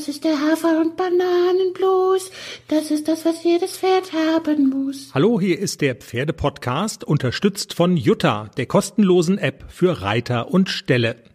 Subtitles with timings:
[0.00, 2.30] Das ist der Hafer- und Bananenblues.
[2.68, 5.10] Das ist das, was jedes Pferd haben muss.
[5.12, 11.16] Hallo, hier ist der Pferdepodcast, unterstützt von Jutta, der kostenlosen App für Reiter und Ställe.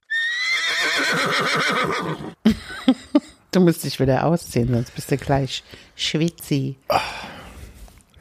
[3.52, 5.64] Du musst dich wieder ausziehen, sonst bist du gleich
[5.96, 6.76] schwitzi.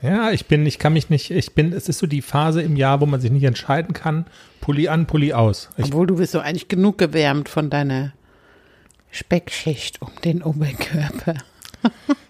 [0.03, 2.77] Ja, ich bin, ich kann mich nicht, ich bin, es ist so die Phase im
[2.77, 4.27] Jahr, wo man sich nicht entscheiden kann,
[4.61, 5.71] Pulli an, Pulli aus.
[5.77, 8.13] Ich, Obwohl du bist so eigentlich genug gewärmt von deiner
[9.15, 11.35] Speckschicht um den Oberkörper.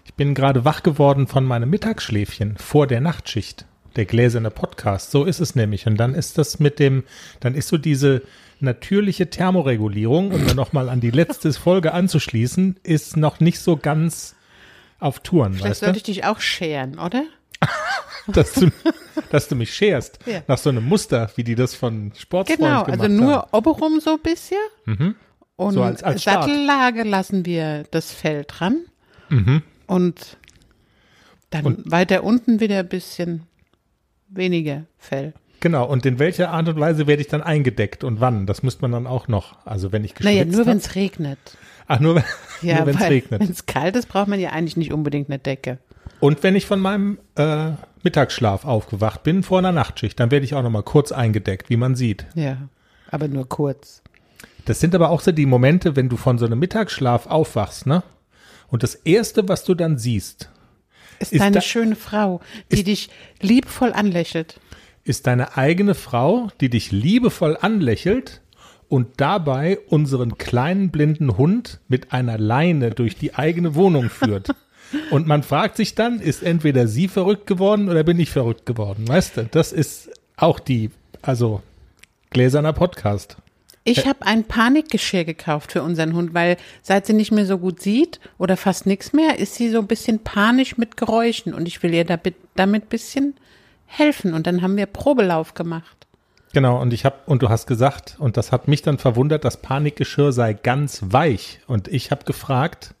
[0.05, 3.65] ich bin gerade wach geworden von meinem Mittagsschläfchen vor der Nachtschicht.
[3.95, 5.87] Der gläserne Podcast, so ist es nämlich.
[5.87, 7.03] Und dann ist das mit dem,
[7.39, 8.21] dann ist so diese
[8.59, 14.35] natürliche Thermoregulierung, um dann nochmal an die letzte Folge anzuschließen, ist noch nicht so ganz
[14.99, 15.53] auf Touren.
[15.55, 17.23] Vielleicht sollte ich dich auch scheren, oder?
[18.27, 18.69] dass du,
[19.31, 20.19] dass du mich scherst.
[20.27, 20.43] Ja.
[20.47, 23.49] Nach so einem Muster, wie die das von Sportfreund Genau, gemacht also nur haben.
[23.53, 25.15] oberum so ein bisschen.
[25.57, 26.23] Und So als- als.
[26.23, 28.79] Sattellage lassen wir das Fell dran.
[29.29, 29.61] Mhm.
[29.87, 30.37] Und
[31.49, 33.43] dann weiter unten wieder ein bisschen
[34.27, 35.33] weniger Fell.
[35.61, 38.45] Genau, und in welcher Art und Weise werde ich dann eingedeckt und wann?
[38.45, 39.65] Das müsste man dann auch noch.
[39.65, 41.39] Also wenn ich geschwitzt Naja, nur wenn es regnet.
[41.87, 42.23] Ach, nur, wenn-
[42.61, 43.41] Ja, nur wenn es regnet.
[43.41, 45.77] wenn es kalt ist, braucht man ja eigentlich nicht unbedingt eine Decke.
[46.19, 47.71] Und wenn ich von meinem äh,
[48.03, 51.77] Mittagsschlaf aufgewacht bin vor einer Nachtschicht, dann werde ich auch noch mal kurz eingedeckt, wie
[51.77, 52.25] man sieht.
[52.35, 52.57] Ja,
[53.09, 54.01] aber nur kurz.
[54.65, 58.03] Das sind aber auch so die Momente, wenn du von so einem Mittagsschlaf aufwachst, ne?
[58.67, 60.49] Und das erste, was du dann siehst,
[61.19, 62.41] Ist, Ist deine da- schöne Frau,
[62.71, 63.09] die dich
[63.41, 64.59] liebevoll anlächelt.
[65.03, 68.41] ist deine eigene Frau, die dich liebevoll anlächelt
[68.89, 74.49] und dabei unseren kleinen blinden Hund mit einer Leine durch die eigene Wohnung führt.
[75.09, 79.07] Und man fragt sich dann, ist entweder sie verrückt geworden oder bin ich verrückt geworden?
[79.07, 80.91] Weißt du, das ist auch die,
[81.23, 81.61] also
[82.29, 83.35] gläserner Podcast.
[83.87, 87.79] Ich habe ein Panikgeschirr gekauft für unseren Hund, weil seit sie nicht mehr so gut
[87.79, 91.83] sieht oder fast nichts mehr, ist sie so ein bisschen panisch mit Geräuschen und ich
[91.83, 93.35] will ihr damit, damit bisschen
[93.85, 94.33] helfen.
[94.33, 96.07] Und dann haben wir Probelauf gemacht.
[96.51, 99.61] Genau, und ich habe, und du hast gesagt, und das hat mich dann verwundert, das
[99.61, 101.59] Panikgeschirr sei ganz weich.
[101.67, 102.95] Und ich habe gefragt,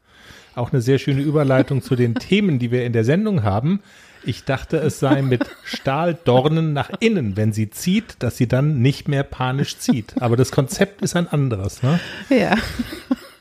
[0.53, 3.81] auch eine sehr schöne Überleitung zu den Themen, die wir in der Sendung haben.
[4.25, 9.07] Ich dachte, es sei mit Stahldornen nach innen, wenn sie zieht, dass sie dann nicht
[9.07, 10.15] mehr panisch zieht.
[10.19, 11.83] Aber das Konzept ist ein anderes.
[11.83, 11.99] Ne?
[12.29, 12.55] Ja.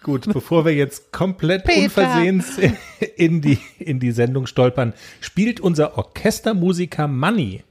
[0.03, 1.85] Gut, bevor wir jetzt komplett Peter.
[1.85, 2.59] unversehens
[3.17, 7.65] in die, in die Sendung stolpern, spielt unser Orchestermusiker Manny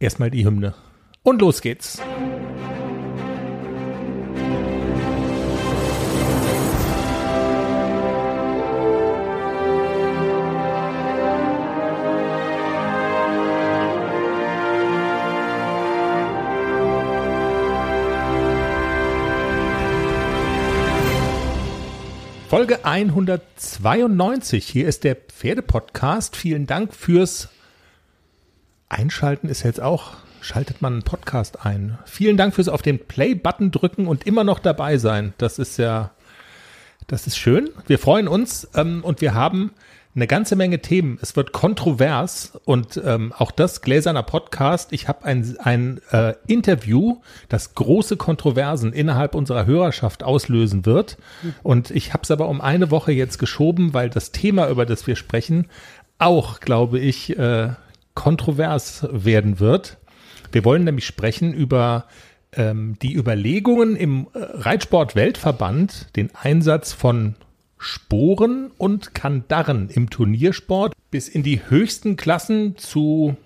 [0.00, 0.74] erstmal die Hymne.
[1.22, 2.00] Und los geht's.
[22.56, 24.66] Folge 192.
[24.66, 26.34] Hier ist der Pferdepodcast.
[26.36, 27.50] Vielen Dank fürs
[28.88, 31.98] Einschalten ist jetzt auch, schaltet man einen Podcast ein.
[32.06, 35.34] Vielen Dank fürs auf den Play-Button drücken und immer noch dabei sein.
[35.36, 36.12] Das ist ja,
[37.08, 37.68] das ist schön.
[37.88, 39.72] Wir freuen uns ähm, und wir haben
[40.16, 41.18] eine ganze Menge Themen.
[41.20, 44.92] Es wird kontrovers und ähm, auch das gläserner Podcast.
[44.92, 47.18] Ich habe ein, ein äh, Interview,
[47.50, 51.18] das große Kontroversen innerhalb unserer Hörerschaft auslösen wird.
[51.62, 55.06] Und ich habe es aber um eine Woche jetzt geschoben, weil das Thema, über das
[55.06, 55.68] wir sprechen,
[56.18, 57.74] auch, glaube ich, äh,
[58.14, 59.98] kontrovers werden wird.
[60.50, 62.06] Wir wollen nämlich sprechen über
[62.52, 67.34] ähm, die Überlegungen im äh, Reitsport-Weltverband, den Einsatz von
[67.78, 73.36] Sporen und Kandaren im Turniersport bis in die höchsten Klassen zu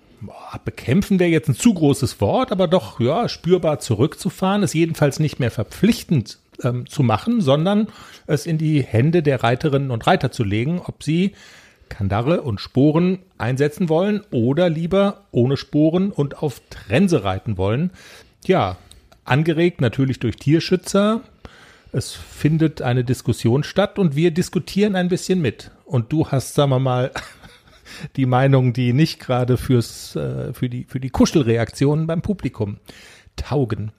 [0.65, 5.39] bekämpfen wäre jetzt ein zu großes Wort, aber doch ja spürbar zurückzufahren, es jedenfalls nicht
[5.39, 7.87] mehr verpflichtend ähm, zu machen, sondern
[8.27, 11.33] es in die Hände der Reiterinnen und Reiter zu legen, ob sie
[11.89, 17.91] Kandare und Sporen einsetzen wollen oder lieber ohne Sporen und auf Trense reiten wollen.
[18.45, 18.77] Ja,
[19.25, 21.21] angeregt natürlich durch Tierschützer.
[21.93, 25.71] Es findet eine Diskussion statt und wir diskutieren ein bisschen mit.
[25.83, 27.11] Und du hast, sagen wir mal,
[28.15, 32.77] die Meinung, die nicht gerade fürs, äh, für die, für die Kuschelreaktionen beim Publikum
[33.35, 33.91] taugen.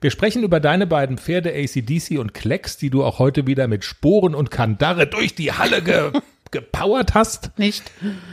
[0.00, 3.84] Wir sprechen über deine beiden Pferde ACDC und Klecks, die du auch heute wieder mit
[3.84, 6.12] Sporen und Kandare durch die Halle ge
[6.50, 7.50] gepowert hast.
[7.58, 7.90] Nicht?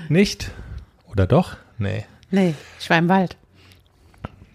[0.09, 0.51] Nicht?
[1.07, 1.57] Oder doch?
[1.77, 2.05] Nee.
[2.31, 3.37] Nee, ich war im Wald.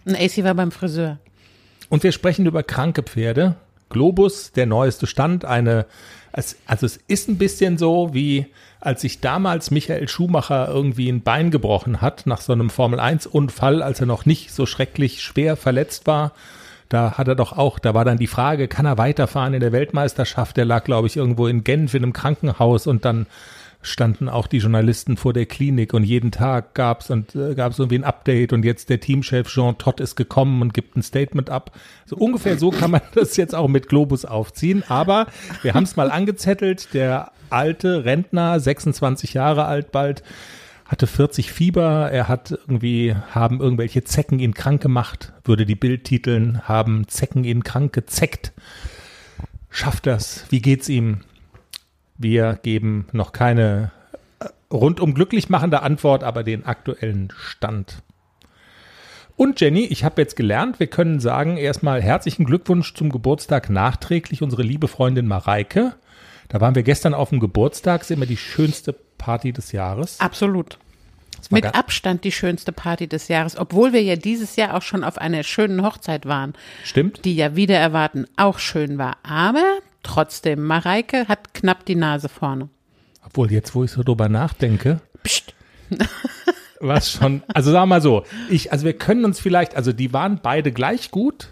[0.05, 1.19] Und AC war beim Friseur.
[1.89, 3.57] Und wir sprechen über kranke Pferde.
[3.95, 5.87] Globus, der neueste Stand, eine,
[6.33, 8.47] es- also es ist ein bisschen so, wie
[8.81, 14.01] als sich damals Michael Schumacher irgendwie ein Bein gebrochen hat nach so einem Formel-1-Unfall, als
[14.01, 16.33] er noch nicht so schrecklich schwer verletzt war.
[16.91, 19.73] da hat er doch auch, da war dann die Frage, kann er weiterfahren in der
[19.73, 20.57] Weltmeisterschaft?
[20.59, 23.27] Der lag, glaube ich, irgendwo in Genf in einem Krankenhaus und dann
[23.85, 27.99] standen auch die Journalisten vor der Klinik und jeden Tag gab's und äh, gab's irgendwie
[27.99, 31.73] ein Update und jetzt der Teamchef Jean Todt ist gekommen und gibt ein Statement ab.
[32.07, 35.27] So ungefähr so kann man das jetzt auch mit Globus aufziehen, aber
[35.63, 40.23] wir haben es mal angezettelt, der alte Rentner, 26 Jahre alt bald,
[40.87, 46.05] hatte 40 Fieber, er hat irgendwie, haben irgendwelche Zecken ihn krank gemacht, würde die Bild
[46.05, 48.53] titeln, haben Zecken ihn krank gezeckt.
[49.71, 50.47] Schafft das?
[50.51, 51.21] Wie geht's ihm?
[52.25, 53.93] Wir geben noch keine
[54.41, 58.03] äh, rundum glücklich machende Antwort, aber den aktuellen Stand.
[59.37, 64.41] Und Jenny, ich habe jetzt gelernt, wir können sagen erstmal herzlichen Glückwunsch zum Geburtstag nachträglich
[64.41, 65.97] unsere liebe Freundin Mareike.
[66.49, 70.19] Da waren wir gestern auf dem Geburtstag, ist immer die schönste Party des Jahres.
[70.19, 70.79] Absolut.
[71.51, 75.19] Mit Abstand die schönste Party des Jahres, obwohl wir ja dieses Jahr auch schon auf
[75.19, 76.55] einer schönen Hochzeit waren.
[76.85, 77.27] Stimmt.
[77.27, 79.19] Die ja wieder erwarten auch schön war.
[79.25, 79.63] Aber
[80.05, 82.69] Trotzdem, Mareike hat knapp die Nase vorne.
[83.27, 85.01] Obwohl, jetzt, wo ich so drüber nachdenke.
[85.25, 85.55] Psst.
[86.81, 90.13] was schon, also sagen wir mal so, ich, also wir können uns vielleicht, also die
[90.13, 91.49] waren beide gleich gut.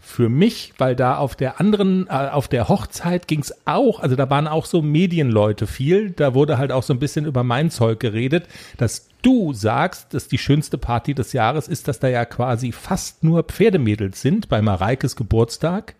[0.00, 4.14] Für mich, weil da auf der anderen, äh, auf der Hochzeit ging es auch, also
[4.14, 7.70] da waren auch so Medienleute viel, da wurde halt auch so ein bisschen über mein
[7.70, 8.46] Zeug geredet,
[8.76, 13.24] dass du sagst, dass die schönste Party des Jahres ist, dass da ja quasi fast
[13.24, 15.94] nur Pferdemädels sind bei Mareikes Geburtstag.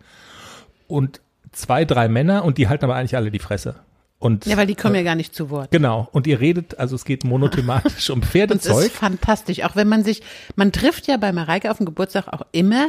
[0.87, 1.19] Und
[1.53, 3.75] zwei, drei Männer und die halten aber eigentlich alle die Fresse.
[4.19, 5.71] Und, ja, weil die kommen äh, ja gar nicht zu Wort.
[5.71, 6.07] Genau.
[6.13, 8.73] Und ihr redet, also es geht monothematisch um Pferdezeug.
[8.75, 9.63] das ist fantastisch.
[9.63, 10.21] Auch wenn man sich,
[10.55, 12.87] man trifft ja bei Mareike auf dem Geburtstag auch immer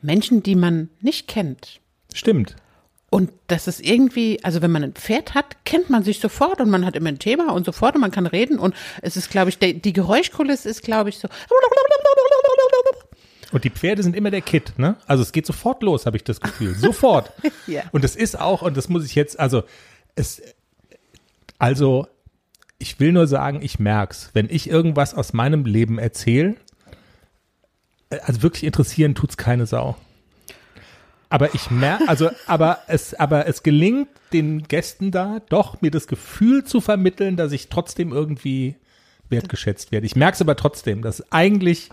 [0.00, 1.80] Menschen, die man nicht kennt.
[2.14, 2.54] Stimmt.
[3.10, 6.70] Und das ist irgendwie, also wenn man ein Pferd hat, kennt man sich sofort und
[6.70, 9.48] man hat immer ein Thema und sofort und man kann reden und es ist, glaube
[9.48, 11.28] ich, die, die Geräuschkulisse ist, glaube ich, so
[13.52, 14.96] und die Pferde sind immer der Kit, ne?
[15.06, 16.74] Also es geht sofort los, habe ich das Gefühl.
[16.78, 17.32] Sofort.
[17.66, 17.82] ja.
[17.92, 19.62] Und es ist auch, und das muss ich jetzt, also
[20.16, 20.42] es,
[21.58, 22.06] also
[22.78, 24.30] ich will nur sagen, ich merk's.
[24.34, 26.56] Wenn ich irgendwas aus meinem Leben erzähle,
[28.10, 29.96] äh, also wirklich interessieren tut's keine Sau.
[31.28, 36.06] Aber ich merke, also, aber es, aber es gelingt den Gästen da doch, mir das
[36.06, 38.76] Gefühl zu vermitteln, dass ich trotzdem irgendwie
[39.28, 40.06] wertgeschätzt werde.
[40.06, 41.90] Ich merke es aber trotzdem, dass eigentlich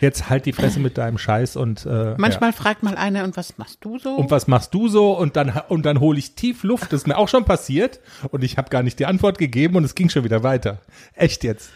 [0.00, 2.56] jetzt halt die Fresse mit deinem Scheiß und äh, manchmal ja.
[2.56, 4.14] fragt mal einer und was machst du so?
[4.14, 5.12] Und was machst du so?
[5.12, 6.92] Und dann und dann hole ich tief Luft.
[6.92, 8.00] Das ist mir auch schon passiert
[8.30, 10.80] und ich habe gar nicht die Antwort gegeben und es ging schon wieder weiter.
[11.14, 11.70] Echt jetzt.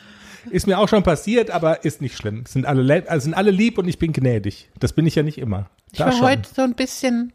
[0.49, 2.45] Ist mir auch schon passiert, aber ist nicht schlimm.
[2.47, 4.71] Sind alle, also sind alle lieb und ich bin gnädig.
[4.79, 5.69] Das bin ich ja nicht immer.
[5.93, 6.23] Ich da war schon.
[6.23, 7.33] heute so ein bisschen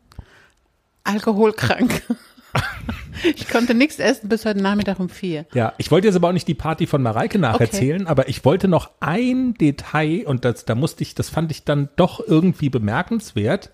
[1.04, 2.02] alkoholkrank.
[3.36, 5.46] ich konnte nichts essen bis heute Nachmittag um vier.
[5.54, 8.12] Ja, ich wollte jetzt aber auch nicht die Party von Mareike nacherzählen, okay.
[8.12, 11.90] aber ich wollte noch ein Detail und das, da musste ich, das fand ich dann
[11.96, 13.72] doch irgendwie bemerkenswert.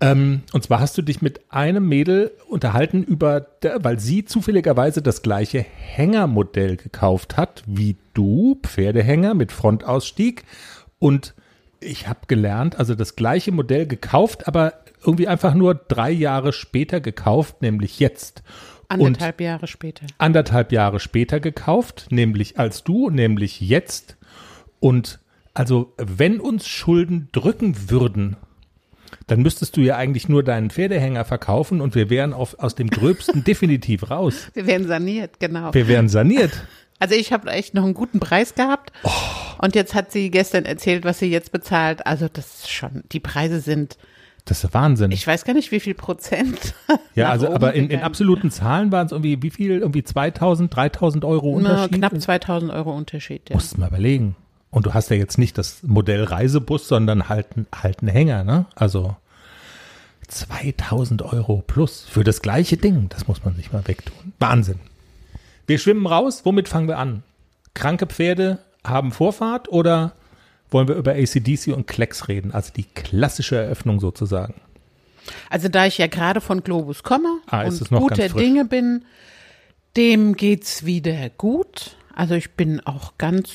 [0.00, 3.46] Ähm, und zwar hast du dich mit einem Mädel unterhalten über,
[3.76, 10.44] weil sie zufälligerweise das gleiche Hängermodell gekauft hat wie du, Pferdehänger mit Frontausstieg
[10.98, 11.34] und
[11.82, 14.74] ich habe gelernt, also das gleiche Modell gekauft, aber
[15.04, 18.42] irgendwie einfach nur drei Jahre später gekauft, nämlich jetzt.
[18.88, 20.06] Anderthalb und Jahre später.
[20.18, 24.16] Anderthalb Jahre später gekauft, nämlich als du, nämlich jetzt.
[24.80, 25.20] Und
[25.54, 28.36] also, wenn uns Schulden drücken würden,
[29.26, 32.90] dann müsstest du ja eigentlich nur deinen Pferdehänger verkaufen und wir wären auf, aus dem
[32.90, 34.48] Gröbsten definitiv raus.
[34.54, 35.72] Wir wären saniert, genau.
[35.72, 36.52] Wir wären saniert.
[37.02, 38.92] Also ich habe echt noch einen guten Preis gehabt.
[39.02, 39.10] Oh.
[39.58, 42.06] Und jetzt hat sie gestern erzählt, was sie jetzt bezahlt.
[42.06, 43.98] Also das ist schon, die Preise sind
[44.44, 45.10] das ist Wahnsinn.
[45.10, 46.74] Ich weiß gar nicht, wie viel Prozent.
[47.14, 49.78] Ja, also, aber in, in absoluten Zahlen waren es irgendwie, wie viel?
[49.78, 51.90] Irgendwie 2000, 3000 Euro Unterschied?
[51.90, 53.56] Na, knapp 2000 Euro Unterschied, ja.
[53.56, 54.34] Musst du mal überlegen.
[54.70, 58.66] Und du hast ja jetzt nicht das Modell Reisebus, sondern halt, halt einen Hänger, ne?
[58.74, 59.16] Also
[60.28, 63.08] 2000 Euro plus für das gleiche Ding.
[63.10, 64.32] Das muss man sich mal wegtun.
[64.38, 64.80] Wahnsinn.
[65.66, 66.44] Wir schwimmen raus.
[66.44, 67.22] Womit fangen wir an?
[67.74, 70.12] Kranke Pferde haben Vorfahrt oder
[70.70, 74.54] wollen wir über ACDC und Klecks reden, also die klassische Eröffnung sozusagen.
[75.50, 79.04] Also da ich ja gerade von Globus komme ah, und guter Dinge bin,
[79.96, 81.96] dem geht's wieder gut.
[82.14, 83.50] Also ich bin auch ganz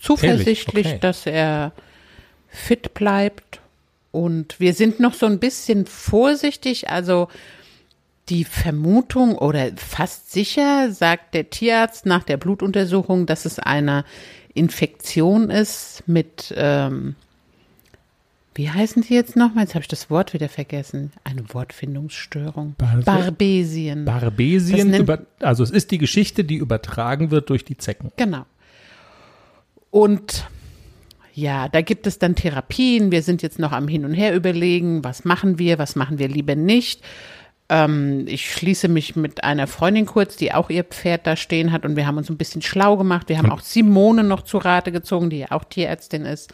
[0.00, 0.98] zuversichtlich, okay.
[1.00, 1.72] dass er
[2.48, 3.60] fit bleibt.
[4.12, 6.90] Und wir sind noch so ein bisschen vorsichtig.
[6.90, 7.28] Also
[8.30, 14.04] die Vermutung oder fast sicher sagt der Tierarzt nach der Blutuntersuchung, dass es eine
[14.54, 17.16] Infektion ist mit, ähm,
[18.54, 19.64] wie heißen die jetzt nochmal?
[19.64, 21.12] Jetzt habe ich das Wort wieder vergessen.
[21.24, 22.74] Eine Wortfindungsstörung.
[22.78, 24.04] Bar Barbesien.
[24.04, 28.12] Barbesien, über, also es ist die Geschichte, die übertragen wird durch die Zecken.
[28.16, 28.46] Genau.
[29.90, 30.46] Und
[31.32, 33.10] Ja, da gibt es dann Therapien.
[33.12, 36.28] Wir sind jetzt noch am Hin und Her überlegen, was machen wir, was machen wir
[36.28, 37.02] lieber nicht.
[37.70, 41.84] Ähm, ich schließe mich mit einer Freundin kurz, die auch ihr Pferd da stehen hat
[41.84, 43.28] und wir haben uns ein bisschen schlau gemacht.
[43.28, 46.52] Wir haben auch Simone noch zu Rate gezogen, die ja auch Tierärztin ist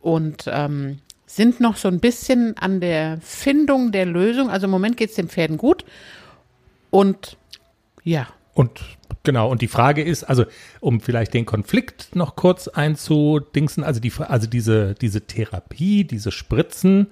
[0.00, 4.48] und ähm, sind noch so ein bisschen an der Findung der Lösung.
[4.48, 5.84] Also im Moment geht es den Pferden gut
[6.90, 7.36] und
[8.02, 8.26] ja.
[8.54, 8.80] Und
[9.24, 10.46] genau, und die Frage ist, also
[10.80, 17.08] um vielleicht den Konflikt noch kurz einzudingsen, also die, also diese, diese Therapie, diese Spritzen,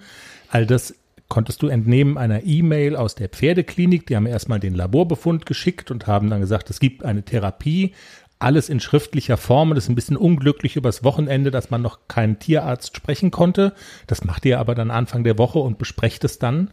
[0.49, 0.95] all das
[1.29, 4.07] konntest du entnehmen einer E-Mail aus der Pferdeklinik.
[4.07, 7.95] Die haben erstmal den Laborbefund geschickt und haben dann gesagt, es gibt eine Therapie,
[8.39, 9.75] alles in schriftlicher Form.
[9.75, 13.73] Das ist ein bisschen unglücklich übers Wochenende, dass man noch keinen Tierarzt sprechen konnte.
[14.07, 16.71] Das macht ihr aber dann Anfang der Woche und besprecht es dann.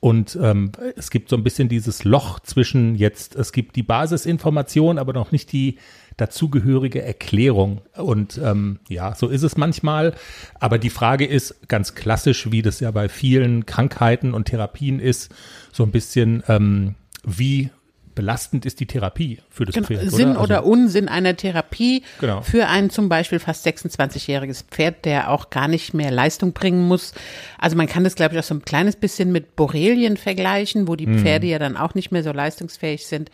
[0.00, 4.98] Und ähm, es gibt so ein bisschen dieses Loch zwischen jetzt, es gibt die Basisinformation,
[4.98, 5.78] aber noch nicht die
[6.16, 7.82] dazugehörige Erklärung.
[7.96, 10.14] Und ähm, ja, so ist es manchmal.
[10.60, 15.34] Aber die Frage ist ganz klassisch, wie das ja bei vielen Krankheiten und Therapien ist,
[15.72, 16.94] so ein bisschen, ähm,
[17.24, 17.70] wie
[18.14, 20.08] belastend ist die Therapie für das genau, Pferd?
[20.12, 22.42] Sinn oder, oder also, Unsinn einer Therapie Genau.
[22.42, 27.12] für ein zum Beispiel fast 26-jähriges Pferd, der auch gar nicht mehr Leistung bringen muss.
[27.58, 30.94] Also man kann das, glaube ich, auch so ein kleines bisschen mit Borrelien vergleichen, wo
[30.94, 31.18] die Mhm.
[31.18, 33.32] Pferde ja dann auch nicht mehr so leistungsfähig sind.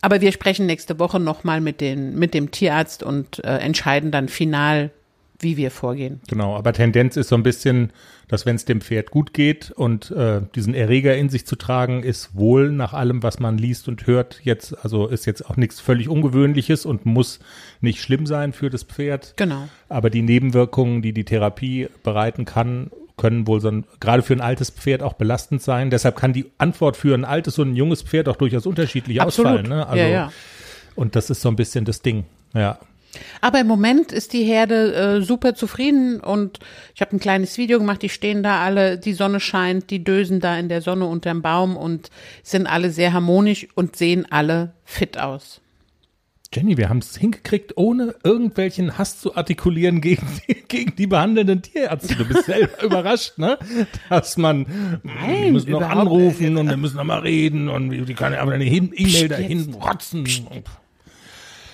[0.00, 4.28] Aber wir sprechen nächste Woche nochmal mit, den, mit dem Tierarzt und äh, entscheiden dann
[4.28, 4.90] final,
[5.40, 6.20] wie wir vorgehen.
[6.28, 7.92] Genau, aber Tendenz ist so ein bisschen,
[8.26, 12.02] dass wenn es dem Pferd gut geht und äh, diesen Erreger in sich zu tragen,
[12.02, 15.80] ist wohl nach allem, was man liest und hört, jetzt, also ist jetzt auch nichts
[15.80, 17.38] völlig Ungewöhnliches und muss
[17.80, 19.34] nicht schlimm sein für das Pferd.
[19.36, 19.68] Genau.
[19.88, 24.40] Aber die Nebenwirkungen, die die Therapie bereiten kann, können wohl so ein, gerade für ein
[24.40, 25.90] altes Pferd auch belastend sein.
[25.90, 29.50] Deshalb kann die Antwort für ein altes und ein junges Pferd auch durchaus unterschiedlich Absolut.
[29.50, 29.68] ausfallen.
[29.68, 29.86] Ne?
[29.86, 30.32] Also, ja, ja.
[30.94, 32.24] Und das ist so ein bisschen das Ding.
[32.54, 32.78] Ja.
[33.40, 36.58] Aber im Moment ist die Herde äh, super zufrieden und
[36.94, 40.40] ich habe ein kleines Video gemacht, die stehen da alle, die Sonne scheint, die dösen
[40.40, 42.10] da in der Sonne unterm Baum und
[42.42, 45.60] sind alle sehr harmonisch und sehen alle fit aus.
[46.54, 51.60] Jenny, wir haben es hingekriegt, ohne irgendwelchen Hass zu artikulieren gegen die, gegen die behandelnden
[51.60, 52.16] Tierärzte.
[52.16, 53.58] Du bist selber überrascht, ne?
[54.08, 58.14] Dass man, Nein, wir müssen noch anrufen und wir müssen noch mal reden und die
[58.14, 60.24] kann aber eine E-Mail dahin rotzen.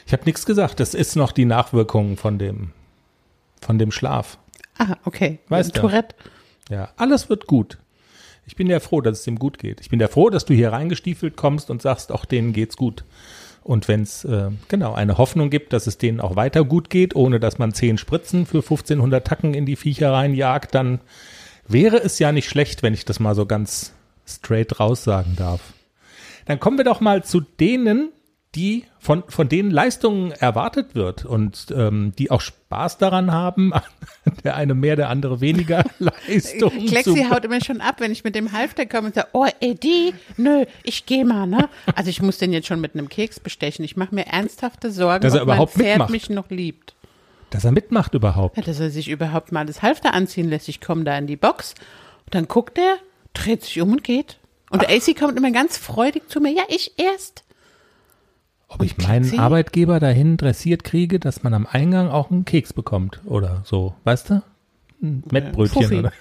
[0.06, 0.80] Ich habe nichts gesagt.
[0.80, 2.72] Das ist noch die Nachwirkung von dem,
[3.60, 4.38] von dem Schlaf.
[4.78, 5.38] Ah, okay.
[5.48, 5.82] Weißt du.
[5.82, 6.16] Tourette.
[6.68, 7.78] Ja, alles wird gut.
[8.46, 9.80] Ich bin ja froh, dass es ihm gut geht.
[9.80, 13.04] Ich bin ja froh, dass du hier reingestiefelt kommst und sagst, auch denen geht's gut.
[13.64, 17.16] Und wenn es äh, genau eine Hoffnung gibt, dass es denen auch weiter gut geht,
[17.16, 21.00] ohne dass man zehn Spritzen für 1500 Tacken in die Viecher reinjagt, dann
[21.66, 23.94] wäre es ja nicht schlecht, wenn ich das mal so ganz
[24.26, 25.72] straight raus sagen darf.
[26.44, 28.10] Dann kommen wir doch mal zu denen,
[28.54, 33.72] die von, von denen Leistungen erwartet wird und ähm, die auch Spaß daran haben,
[34.44, 36.70] der eine mehr, der andere weniger Leistung.
[36.86, 40.14] Klexi haut immer schon ab, wenn ich mit dem Halfter komme und sage, oh, Eddie,
[40.36, 41.68] nö, ich geh mal, ne?
[41.94, 43.84] Also ich muss den jetzt schon mit einem Keks bestechen.
[43.84, 46.10] Ich mache mir ernsthafte Sorgen, Dass er ob mein überhaupt Pferd mitmacht.
[46.10, 46.94] mich noch liebt.
[47.50, 48.56] dass er mitmacht überhaupt.
[48.56, 50.68] Ja, dass er sich überhaupt mal das Halfter anziehen lässt.
[50.68, 51.74] Ich komme da in die Box
[52.26, 52.96] und dann guckt er,
[53.34, 54.38] dreht sich um und geht.
[54.70, 56.50] Und der AC kommt immer ganz freudig zu mir.
[56.52, 57.43] Ja, ich erst.
[58.74, 59.38] Ob ich meinen?
[59.38, 64.30] Arbeitgeber dahin dressiert kriege, dass man am Eingang auch einen Keks bekommt oder so, weißt
[64.30, 64.42] du?
[65.02, 66.12] Ein Mettbrötchen oder,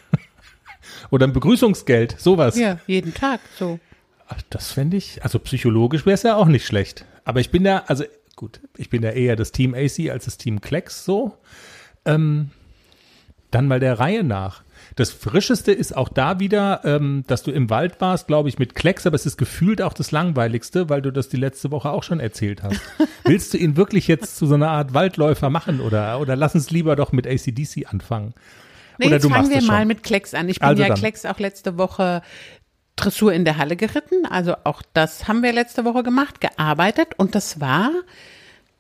[1.12, 2.58] oder ein Begrüßungsgeld, sowas.
[2.58, 3.80] Ja, jeden Tag so.
[4.28, 7.06] Ach, Das fände ich, also psychologisch wäre es ja auch nicht schlecht.
[7.26, 8.04] Aber ich bin ja, also
[8.36, 11.38] gut, ich bin ja eher das Team AC als das Team Klecks so.
[12.06, 12.50] Ähm,
[13.52, 14.63] dann mal der Reihe nach.
[14.96, 18.76] Das Frischeste ist auch da wieder, ähm, dass du im Wald warst, glaube ich, mit
[18.76, 22.04] Klecks, aber es ist gefühlt auch das Langweiligste, weil du das die letzte Woche auch
[22.04, 22.80] schon erzählt hast.
[23.24, 26.70] Willst du ihn wirklich jetzt zu so einer Art Waldläufer machen oder, oder lass uns
[26.70, 28.34] lieber doch mit ACDC anfangen?
[29.00, 30.50] Nee, oder jetzt fangen wir mal mit Klecks an.
[30.50, 30.98] Ich bin Also ja dann.
[30.98, 32.22] Klecks auch letzte Woche
[32.96, 34.26] Dressur in der Halle geritten.
[34.30, 37.92] Also auch das haben wir letzte Woche gemacht, gearbeitet und das war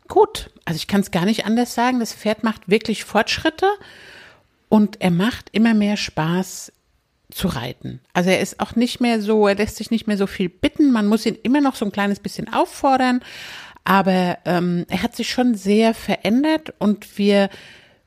[0.07, 0.51] gut.
[0.65, 1.99] Also ich kann es gar nicht anders sagen.
[1.99, 3.67] Das Pferd macht wirklich Fortschritte
[4.73, 6.71] und er macht immer mehr Spaß
[7.29, 7.99] zu reiten.
[8.13, 10.91] Also er ist auch nicht mehr so, er lässt sich nicht mehr so viel bitten.
[10.91, 13.21] Man muss ihn immer noch so ein kleines bisschen auffordern,
[13.83, 17.51] aber ähm, er hat sich schon sehr verändert und wir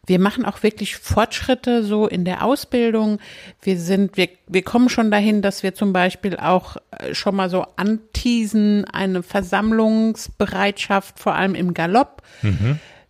[0.09, 3.21] wir machen auch wirklich Fortschritte so in der Ausbildung.
[3.63, 7.49] Wir sind, wir, wir kommen schon dahin, dass wir zum Beispiel auch äh, schon mal
[7.49, 12.23] so anteasen, eine Versammlungsbereitschaft, vor allem im Galopp.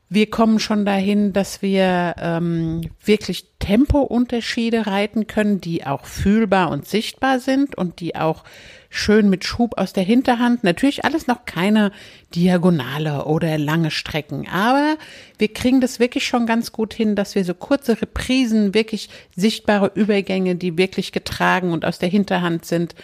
[0.09, 6.87] Wir kommen schon dahin, dass wir ähm, wirklich Tempounterschiede reiten können, die auch fühlbar und
[6.87, 8.45] sichtbar sind und die auch
[8.89, 10.63] schön mit Schub aus der Hinterhand.
[10.63, 11.91] Natürlich alles noch keine
[12.37, 14.97] Diagonale oder lange Strecken, aber
[15.39, 19.91] wir kriegen das wirklich schon ganz gut hin, dass wir so kurze Reprisen, wirklich sichtbare
[19.95, 22.95] Übergänge, die wirklich getragen und aus der Hinterhand sind.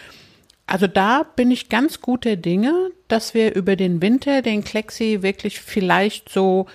[0.67, 5.61] Also da bin ich ganz guter Dinge, dass wir über den Winter den Klexi wirklich
[5.61, 6.67] vielleicht so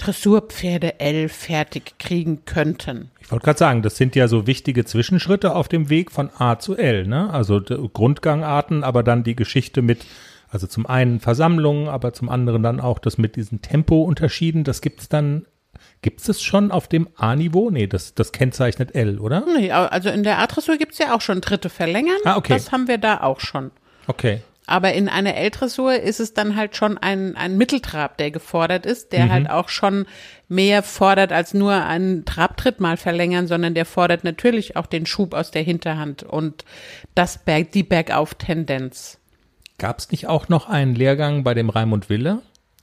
[0.00, 3.10] Dressurpferde L fertig kriegen könnten.
[3.20, 6.58] Ich wollte gerade sagen, das sind ja so wichtige Zwischenschritte auf dem Weg von A
[6.58, 7.30] zu L, ne?
[7.30, 10.06] Also Grundgangarten, aber dann die Geschichte mit,
[10.48, 15.08] also zum einen Versammlungen, aber zum anderen dann auch das mit diesen Tempounterschieden, das gibt's
[15.08, 15.44] dann
[16.02, 17.70] Gibt es schon auf dem A-Niveau?
[17.70, 19.44] Nee, das, das kennzeichnet L, oder?
[19.46, 22.16] Nee, also in der A-Dressur gibt es ja auch schon dritte Verlängern.
[22.24, 22.54] Ah, okay.
[22.54, 23.70] Das haben wir da auch schon.
[24.06, 24.40] Okay.
[24.70, 29.10] Aber in einer L-Dressur ist es dann halt schon ein, ein Mitteltrab, der gefordert ist,
[29.12, 29.30] der Mhm.
[29.32, 30.06] halt auch schon
[30.48, 35.34] mehr fordert als nur einen Trabtritt mal verlängern, sondern der fordert natürlich auch den Schub
[35.34, 36.64] aus der Hinterhand und
[37.16, 39.18] das Berg, die Bergauf-Tendenz.
[39.78, 42.40] Gab es nicht auch noch einen Lehrgang bei dem Raimund Wille?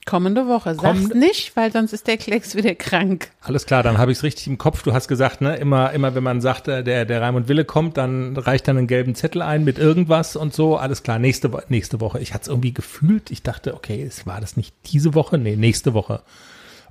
[0.07, 0.73] Kommende Woche.
[0.73, 3.29] Sag's Kommende- nicht, weil sonst ist der Klecks wieder krank.
[3.41, 4.81] Alles klar, dann habe ich es richtig im Kopf.
[4.81, 7.97] Du hast gesagt, ne, immer, immer wenn man sagt, äh, der, der Raimund Wille kommt,
[7.97, 10.77] dann reicht dann einen gelben Zettel ein mit irgendwas und so.
[10.77, 12.19] Alles klar, nächste, nächste Woche.
[12.19, 13.29] Ich hatte es irgendwie gefühlt.
[13.29, 15.37] Ich dachte, okay, es war das nicht diese Woche?
[15.37, 16.21] Nee, nächste Woche.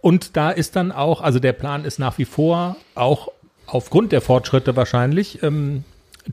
[0.00, 3.28] Und da ist dann auch, also der Plan ist nach wie vor, auch
[3.66, 5.82] aufgrund der Fortschritte wahrscheinlich, ähm,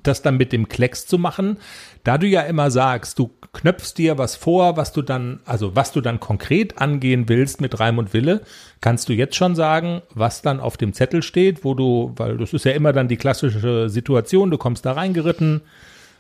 [0.02, 1.58] das dann mit dem Klecks zu machen.
[2.04, 5.92] Da du ja immer sagst, du knöpfst dir was vor, was du dann, also was
[5.92, 8.42] du dann konkret angehen willst mit Reim und Wille,
[8.82, 12.54] kannst du jetzt schon sagen, was dann auf dem Zettel steht, wo du, weil das
[12.54, 15.62] ist ja immer dann die klassische Situation, du kommst da reingeritten,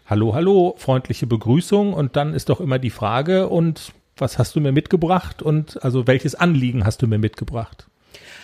[0.05, 4.61] hallo, hallo, freundliche Begrüßung und dann ist doch immer die Frage und was hast du
[4.61, 7.87] mir mitgebracht und also welches Anliegen hast du mir mitgebracht?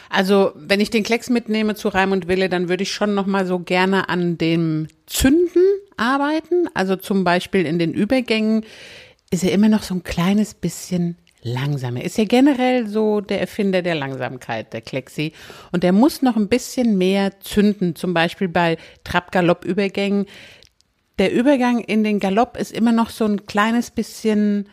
[0.09, 3.25] Also, wenn ich den Klecks mitnehme zu Reim und Wille, dann würde ich schon noch
[3.25, 5.63] mal so gerne an dem Zünden
[5.97, 6.67] arbeiten.
[6.73, 8.65] Also zum Beispiel in den Übergängen
[9.31, 12.03] ist er immer noch so ein kleines bisschen langsamer.
[12.03, 15.33] Ist ja generell so der Erfinder der Langsamkeit, der Klexi.
[15.71, 17.95] Und der muss noch ein bisschen mehr zünden.
[17.95, 20.25] Zum Beispiel bei Trab-Galopp-Übergängen.
[21.19, 24.67] Der Übergang in den Galopp ist immer noch so ein kleines bisschen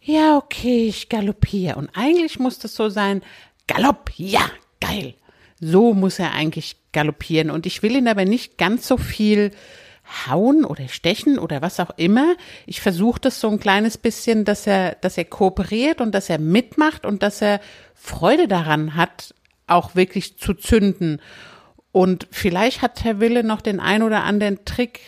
[0.00, 1.76] ja, okay, ich galoppiere.
[1.76, 3.22] Und eigentlich muss das so sein,
[3.66, 5.14] Galopp, ja, geil.
[5.60, 7.50] So muss er eigentlich galoppieren.
[7.50, 9.50] Und ich will ihn aber nicht ganz so viel
[10.28, 12.34] hauen oder stechen oder was auch immer.
[12.66, 16.38] Ich versuche das so ein kleines bisschen, dass er, dass er kooperiert und dass er
[16.38, 17.60] mitmacht und dass er
[17.94, 19.34] Freude daran hat,
[19.66, 21.20] auch wirklich zu zünden.
[21.92, 25.00] Und vielleicht hat Herr Wille noch den ein oder anderen Trick,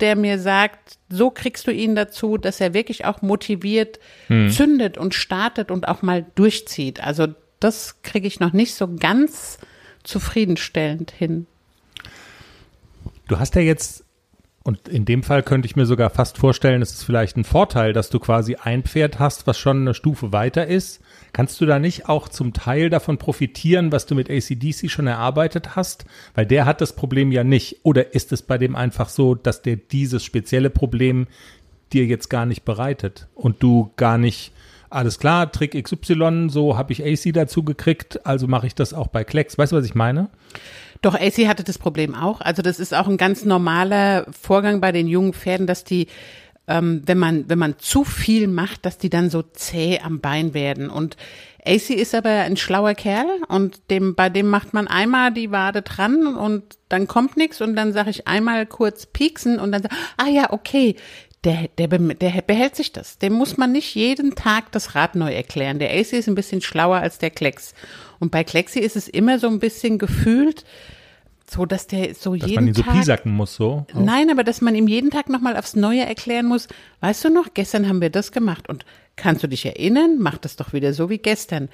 [0.00, 5.14] der mir sagt, so kriegst du ihn dazu, dass er wirklich auch motiviert zündet und
[5.14, 7.02] startet und auch mal durchzieht.
[7.02, 7.28] Also
[7.62, 9.58] das kriege ich noch nicht so ganz
[10.02, 11.46] zufriedenstellend hin.
[13.28, 14.04] Du hast ja jetzt,
[14.64, 17.92] und in dem Fall könnte ich mir sogar fast vorstellen, es ist vielleicht ein Vorteil,
[17.92, 21.00] dass du quasi ein Pferd hast, was schon eine Stufe weiter ist.
[21.32, 25.76] Kannst du da nicht auch zum Teil davon profitieren, was du mit ACDC schon erarbeitet
[25.76, 26.04] hast?
[26.34, 27.80] Weil der hat das Problem ja nicht.
[27.84, 31.26] Oder ist es bei dem einfach so, dass der dieses spezielle Problem
[31.92, 34.52] dir jetzt gar nicht bereitet und du gar nicht,
[34.92, 39.08] alles klar, Trick XY, so habe ich AC dazu gekriegt, also mache ich das auch
[39.08, 39.58] bei Klecks.
[39.58, 40.30] Weißt du, was ich meine?
[41.00, 42.40] Doch AC hatte das Problem auch.
[42.40, 46.06] Also das ist auch ein ganz normaler Vorgang bei den jungen Pferden, dass die,
[46.68, 50.54] ähm, wenn man wenn man zu viel macht, dass die dann so zäh am Bein
[50.54, 50.90] werden.
[50.90, 51.16] Und
[51.64, 55.82] AC ist aber ein schlauer Kerl und dem bei dem macht man einmal die Wade
[55.82, 59.92] dran und dann kommt nichts und dann sage ich einmal kurz pieksen und dann sag,
[60.18, 60.96] ah ja okay.
[61.44, 63.18] Der, der, der behält sich das.
[63.18, 65.80] Dem muss man nicht jeden Tag das Rad neu erklären.
[65.80, 67.74] Der AC ist ein bisschen schlauer als der Klecks.
[68.20, 70.64] Und bei Klexi ist es immer so ein bisschen gefühlt,
[71.50, 73.86] so dass der so Dass jeden man ihn so piesacken muss, so.
[73.92, 76.68] Nein, aber dass man ihm jeden Tag nochmal aufs Neue erklären muss,
[77.00, 78.84] weißt du noch, gestern haben wir das gemacht und
[79.16, 81.68] kannst du dich erinnern, mach das doch wieder so wie gestern.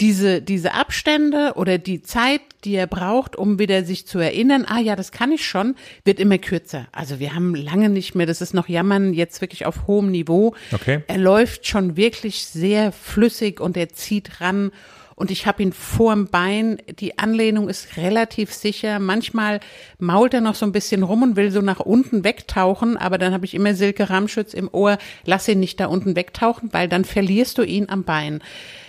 [0.00, 4.80] Diese, diese Abstände oder die Zeit, die er braucht, um wieder sich zu erinnern, ah
[4.80, 6.86] ja, das kann ich schon, wird immer kürzer.
[6.92, 10.54] Also wir haben lange nicht mehr, das ist noch Jammern jetzt wirklich auf hohem Niveau.
[10.72, 11.02] Okay.
[11.06, 14.72] Er läuft schon wirklich sehr flüssig und er zieht ran
[15.20, 16.78] und ich habe ihn vorm Bein.
[16.98, 18.98] Die Anlehnung ist relativ sicher.
[18.98, 19.60] Manchmal
[19.98, 23.34] mault er noch so ein bisschen rum und will so nach unten wegtauchen, aber dann
[23.34, 27.04] habe ich immer Silke Ramschütz im Ohr, lass ihn nicht da unten wegtauchen, weil dann
[27.04, 28.40] verlierst du ihn am Bein.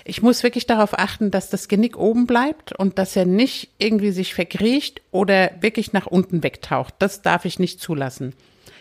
[0.04, 4.12] Ich muss wirklich darauf achten, dass das Genick oben bleibt und dass er nicht irgendwie
[4.12, 6.96] sich verkriecht oder wirklich nach unten wegtaucht.
[7.00, 8.34] Das darf ich nicht zulassen.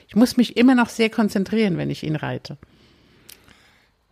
[0.08, 2.56] Ich muss mich immer noch sehr konzentrieren, wenn ich ihn reite.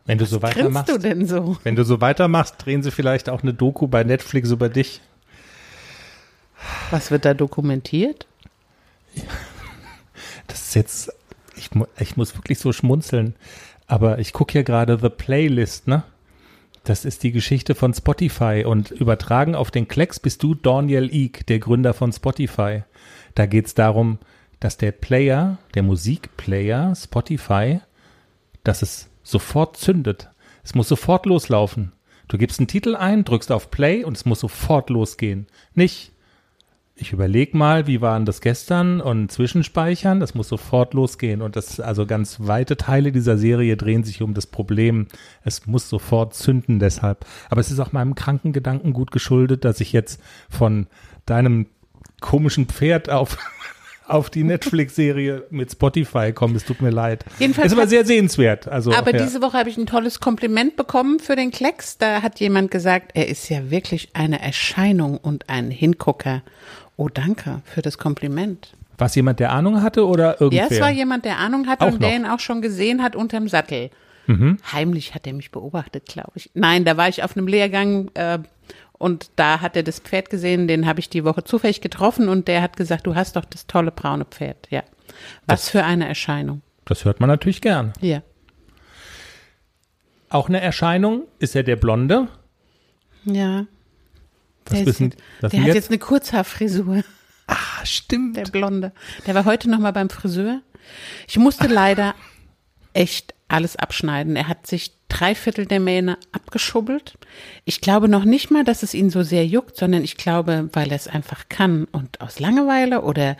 [0.05, 1.59] Wenn du so Grinst weitermachst, du denn so?
[1.65, 5.01] wenn du so weitermachst, drehen sie vielleicht auch eine Doku bei Netflix über dich.
[6.91, 8.27] Was wird da dokumentiert?
[10.47, 11.13] Das ist jetzt,
[11.57, 13.35] ich, ich muss wirklich so schmunzeln.
[13.87, 16.05] Aber ich gucke hier gerade The Playlist, ne?
[16.89, 21.47] Das ist die Geschichte von Spotify und übertragen auf den Klecks bist du Daniel Eek,
[21.47, 22.83] der Gründer von Spotify.
[23.35, 24.19] Da geht's darum,
[24.59, 27.81] dass der Player, der Musikplayer Spotify,
[28.65, 30.31] dass es sofort zündet.
[30.65, 31.93] Es muss sofort loslaufen.
[32.27, 35.47] Du gibst einen Titel ein, drückst auf Play und es muss sofort losgehen.
[35.75, 36.13] Nicht,
[37.01, 41.43] ich überleg mal, wie waren das gestern und zwischenspeichern, das muss sofort losgehen.
[41.43, 45.07] Und das, also ganz weite Teile dieser Serie drehen sich um das Problem.
[45.45, 47.25] Es muss sofort zünden deshalb.
[47.51, 50.87] Aber es ist auch meinem kranken Gedanken gut geschuldet, dass ich jetzt von
[51.27, 51.67] deinem
[52.21, 53.39] komischen Pferd auf,
[54.07, 56.57] auf die Netflix-Serie mit Spotify komme.
[56.57, 57.25] Es tut mir leid.
[57.39, 58.67] Jedenfalls ist aber sehr sehenswert.
[58.67, 59.25] Also, Aber ja.
[59.25, 61.99] diese Woche habe ich ein tolles Kompliment bekommen für den Klecks.
[61.99, 66.43] Da hat jemand gesagt, er ist ja wirklich eine Erscheinung und ein Hingucker.
[66.99, 68.75] Oh, danke für das Kompliment.
[68.99, 70.67] Was jemand, der Ahnung hatte oder irgendwer?
[70.67, 72.19] Ja, es war jemand, der Ahnung hatte Auch und der noch.
[72.19, 72.25] Mhm.
[72.25, 73.91] ihn auch schon gesehen hat unterm Sattel.
[74.73, 76.51] Heimlich hat er mich beobachtet, glaube ich.
[76.53, 78.41] Nein, da war ich auf einem Lehrgang äh,
[78.93, 82.47] und da hat er das Pferd gesehen, den habe ich die Woche zufällig getroffen und
[82.47, 84.67] der hat gesagt, du hast doch das tolle braune Pferd.
[84.69, 84.83] Ja.
[85.47, 86.61] Was für eine Erscheinung.
[86.85, 87.95] das hört man natürlich gern.
[88.03, 88.23] Ja.
[90.29, 92.29] Auch eine Erscheinung ist ja der Blonde.
[93.25, 93.65] Ja.
[94.71, 95.01] Was der ist,
[95.41, 95.75] was der hat jetzt?
[95.75, 97.03] jetzt eine Kurzhaarfrisur.
[97.47, 98.37] Ah, stimmt.
[98.37, 98.93] Der Blonde.
[99.27, 100.61] Der war heute noch mal beim Friseur.
[101.27, 102.15] Ich musste leider
[102.93, 104.37] echt alles abschneiden.
[104.37, 107.15] Er hat sich drei Viertel der Mähne abgeschubbelt.
[107.65, 110.91] Ich glaube noch nicht mal, dass es ihn so sehr juckt, sondern ich glaube, weil
[110.91, 113.37] er es einfach kann und aus Langeweile oder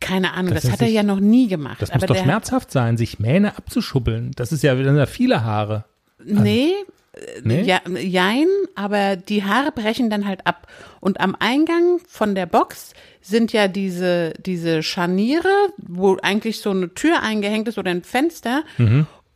[0.00, 1.82] keine Ahnung, das, er hat er sich- ja noch nie gemacht.
[1.82, 4.30] Das muss doch schmerzhaft sein, sich Mähne abzuschubbeln.
[4.36, 5.84] Das ist ja, das ja viele Haare.
[6.24, 6.72] Nee,
[7.42, 7.62] Nee?
[7.62, 10.66] ja, jein, aber die Haare brechen dann halt ab.
[11.00, 16.94] Und am Eingang von der Box sind ja diese, diese Scharniere, wo eigentlich so eine
[16.94, 18.62] Tür eingehängt ist oder ein Fenster.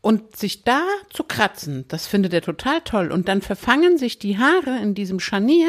[0.01, 3.11] Und sich da zu kratzen, das findet er total toll.
[3.11, 5.69] Und dann verfangen sich die Haare in diesem Scharnier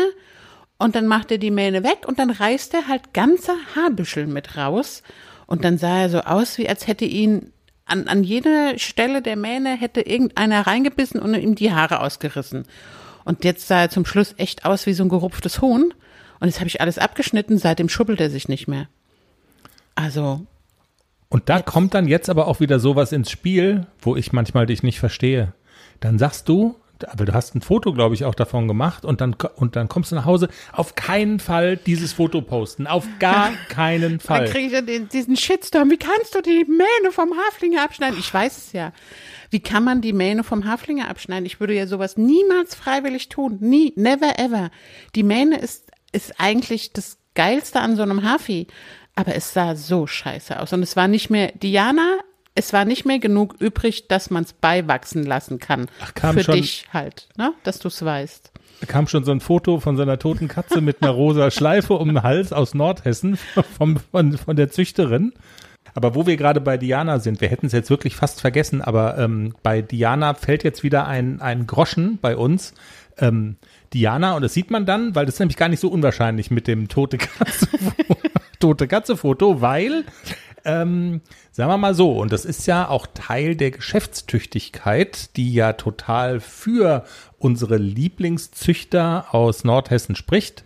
[0.77, 4.57] und dann macht er die Mähne weg und dann reißt er halt ganze Haarbüschel mit
[4.57, 5.03] raus.
[5.47, 7.53] Und dann sah er so aus, wie als hätte ihn
[7.85, 12.65] an, an jede Stelle der Mähne hätte irgendeiner reingebissen und ihm die Haare ausgerissen.
[13.23, 15.93] Und jetzt sah er zum Schluss echt aus wie so ein gerupftes Huhn.
[16.39, 18.87] Und jetzt habe ich alles abgeschnitten, seitdem schubbelt er sich nicht mehr.
[19.95, 20.45] Also,
[21.29, 24.83] Und da kommt dann jetzt aber auch wieder sowas ins Spiel, wo ich manchmal dich
[24.83, 25.53] nicht verstehe.
[26.01, 26.75] Dann sagst du,
[27.07, 30.11] aber du hast ein Foto, glaube ich, auch davon gemacht und dann, und dann kommst
[30.11, 32.87] du nach Hause, auf keinen Fall dieses Foto posten.
[32.87, 34.45] Auf gar keinen dann Fall.
[34.45, 35.89] kriege ich ja den, diesen Shitstorm.
[35.89, 38.17] Wie kannst du die Mähne vom Haflinger abschneiden?
[38.19, 38.93] Ich weiß es ja.
[39.49, 41.45] Wie kann man die Mähne vom Haflinger abschneiden?
[41.45, 43.57] Ich würde ja sowas niemals freiwillig tun.
[43.61, 44.69] Nie, never ever.
[45.15, 48.67] Die Mähne ist, ist eigentlich das Geilste an so einem Hafi.
[49.15, 50.73] Aber es sah so scheiße aus.
[50.73, 52.19] Und es war nicht mehr, Diana,
[52.55, 55.87] es war nicht mehr genug übrig, dass man es beiwachsen lassen kann.
[56.01, 57.53] Ach, kam Für schon- dich halt, ne?
[57.63, 58.51] Dass du es weißt.
[58.81, 61.93] Da kam schon so ein Foto von so einer toten Katze mit einer rosa Schleife
[61.93, 63.37] um den Hals aus Nordhessen
[63.77, 65.33] vom, von, von der Züchterin.
[65.93, 69.17] Aber wo wir gerade bei Diana sind, wir hätten es jetzt wirklich fast vergessen, aber
[69.17, 72.73] ähm, bei Diana fällt jetzt wieder ein, ein Groschen bei uns.
[73.17, 73.55] Ähm,
[73.93, 76.67] Diana, und das sieht man dann, weil das ist nämlich gar nicht so unwahrscheinlich mit
[76.67, 77.67] dem tote Katze,
[78.59, 80.03] tote Katze Foto, weil
[80.65, 85.73] ähm, sagen wir mal so, und das ist ja auch Teil der Geschäftstüchtigkeit, die ja
[85.73, 87.05] total für
[87.37, 90.65] unsere Lieblingszüchter aus Nordhessen spricht,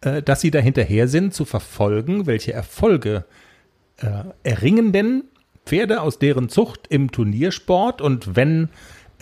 [0.00, 3.24] äh, dass sie da hinterher sind, zu verfolgen, welche Erfolge
[3.98, 5.24] äh, erringen denn
[5.66, 8.68] Pferde aus deren Zucht im Turniersport und wenn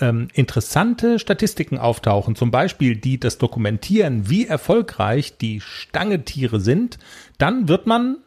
[0.00, 6.98] ähm, interessante Statistiken auftauchen, zum Beispiel die das dokumentieren, wie erfolgreich die Stangetiere sind,
[7.38, 8.18] dann wird man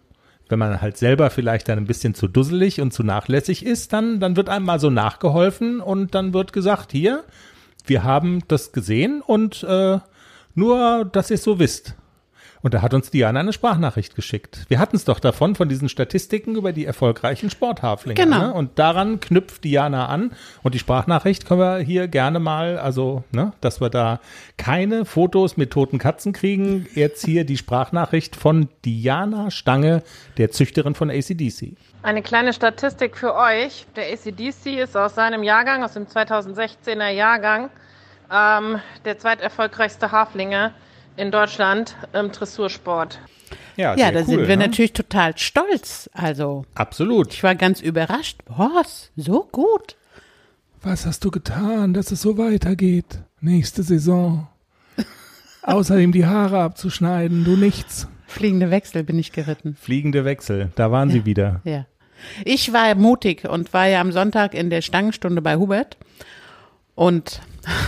[0.49, 4.19] wenn man halt selber vielleicht dann ein bisschen zu dusselig und zu nachlässig ist, dann,
[4.19, 7.23] dann wird einem mal so nachgeholfen und dann wird gesagt, hier,
[7.85, 9.99] wir haben das gesehen und äh,
[10.55, 11.95] nur, dass ihr es so wisst.
[12.63, 14.65] Und da hat uns Diana eine Sprachnachricht geschickt.
[14.69, 18.15] Wir hatten es doch davon, von diesen Statistiken über die erfolgreichen Sporthaflinge.
[18.15, 18.39] Genau.
[18.39, 18.53] Ne?
[18.53, 20.31] Und daran knüpft Diana an.
[20.63, 24.21] Und die Sprachnachricht können wir hier gerne mal, also, ne, dass wir da
[24.55, 26.87] keine Fotos mit toten Katzen kriegen.
[26.93, 30.01] Jetzt hier die Sprachnachricht von Diana Stange,
[30.37, 31.75] der Züchterin von ACDC.
[32.01, 33.85] Eine kleine Statistik für euch.
[33.97, 37.69] Der ACDC ist aus seinem Jahrgang, aus dem 2016er Jahrgang,
[38.31, 40.71] ähm, der zweiterfolgreichste Haflinge
[41.15, 43.19] in Deutschland im Dressursport.
[43.75, 44.67] Ja, Ja, da cool, sind wir ne?
[44.67, 46.09] natürlich total stolz.
[46.13, 47.33] Also, Absolut.
[47.33, 48.39] ich war ganz überrascht.
[48.47, 49.11] Was?
[49.15, 49.95] So gut?
[50.81, 53.19] Was hast du getan, dass es so weitergeht?
[53.41, 54.47] Nächste Saison.
[55.63, 58.07] Außerdem die Haare abzuschneiden, du nichts.
[58.27, 59.75] Fliegende Wechsel bin ich geritten.
[59.79, 61.61] Fliegende Wechsel, da waren sie wieder.
[61.63, 61.85] Ja.
[62.45, 65.97] Ich war mutig und war ja am Sonntag in der Stangenstunde bei Hubert
[66.95, 67.41] und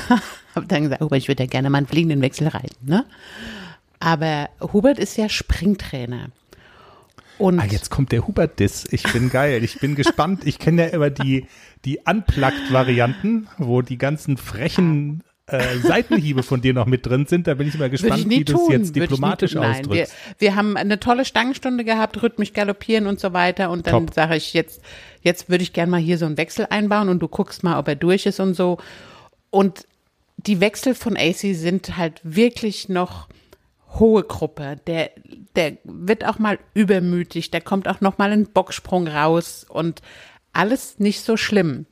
[0.55, 3.05] habe dann gesagt, Hubert, ich würde ja gerne mal einen fliegenden Wechsel reiten, ne?
[3.99, 6.29] Aber Hubert ist ja Springtrainer.
[7.37, 8.85] Und Ah, jetzt kommt der Hubert-Diss.
[8.91, 9.63] Ich bin geil.
[9.63, 10.45] Ich bin gespannt.
[10.45, 11.47] Ich kenne ja immer die,
[11.83, 17.47] die Unplugged-Varianten, wo die ganzen frechen äh, Seitenhiebe von dir noch mit drin sind.
[17.47, 19.53] Da bin ich Würde gespannt, ich wie du es jetzt diplomatisch.
[19.53, 20.15] Nein, wir, ausdrückst.
[20.39, 23.69] wir haben eine tolle Stangenstunde gehabt, rhythmisch galoppieren und so weiter.
[23.69, 24.81] Und dann sage ich jetzt,
[25.21, 27.87] jetzt würde ich gerne mal hier so einen Wechsel einbauen und du guckst mal, ob
[27.87, 28.77] er durch ist und so.
[29.49, 29.85] Und
[30.47, 33.27] die Wechsel von AC sind halt wirklich noch
[33.99, 34.77] hohe Gruppe.
[34.87, 35.11] Der,
[35.55, 40.01] der wird auch mal übermütig, der kommt auch noch mal einen Bocksprung raus und
[40.53, 41.85] alles nicht so schlimm.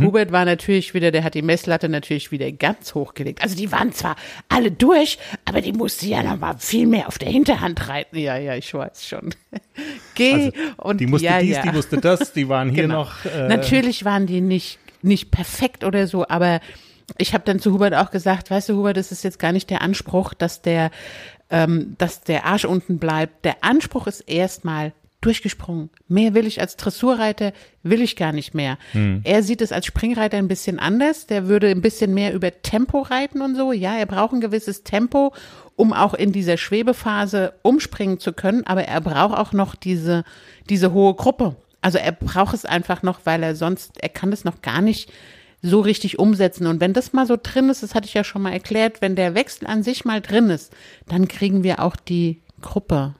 [0.00, 3.42] Hubert war natürlich wieder, der hat die Messlatte natürlich wieder ganz hochgelegt.
[3.42, 4.16] Also die waren zwar
[4.50, 8.18] alle durch, aber die musste ja noch mal viel mehr auf der Hinterhand reiten.
[8.18, 9.34] Ja, ja, ich weiß schon.
[10.14, 11.62] Geh Also, und die musste ja, dies, ja.
[11.62, 13.04] die musste das, die waren hier Genau.
[13.04, 13.24] noch.
[13.24, 16.60] Äh, Natürlich waren die nicht, nicht perfekt oder so, aber
[17.16, 19.70] ich habe dann zu Hubert auch gesagt, weißt du, Hubert, das ist jetzt gar nicht
[19.70, 20.90] der Anspruch, dass der,
[21.50, 23.44] ähm, dass der Arsch unten bleibt.
[23.44, 25.90] Der Anspruch ist erstmal durchgesprungen.
[26.06, 28.78] Mehr will ich als Dressurreiter, will ich gar nicht mehr.
[29.24, 31.26] Er sieht es als Springreiter ein bisschen anders.
[31.26, 33.72] Der würde ein bisschen mehr über Tempo reiten und so.
[33.72, 35.34] Ja, er braucht ein gewisses Tempo,
[35.74, 38.64] um auch in dieser Schwebephase umspringen zu können.
[38.64, 40.22] Aber er braucht auch noch diese,
[40.68, 41.56] diese hohe Gruppe.
[41.80, 45.10] Also er braucht es einfach noch, weil er sonst, er kann das noch gar nicht
[45.62, 46.66] so richtig umsetzen.
[46.66, 49.16] Und wenn das mal so drin ist, das hatte ich ja schon mal erklärt, wenn
[49.16, 50.72] der Wechsel an sich mal drin ist,
[51.06, 53.14] dann kriegen wir auch die Gruppe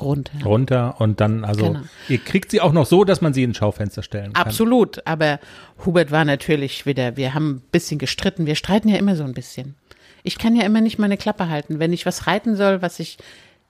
[0.00, 0.32] runter.
[0.44, 1.80] runter und dann, also, Genau.
[2.08, 4.46] ihr kriegt sie auch noch so, dass man sie ins Schaufenster stellen kann.
[4.46, 5.40] Absolut, aber
[5.84, 9.34] Hubert war natürlich wieder, wir haben ein bisschen gestritten, wir streiten ja immer so ein
[9.34, 9.74] bisschen.
[10.22, 11.78] Ich kann ja immer nicht meine Klappe halten.
[11.78, 13.16] Wenn ich was reiten soll, was ich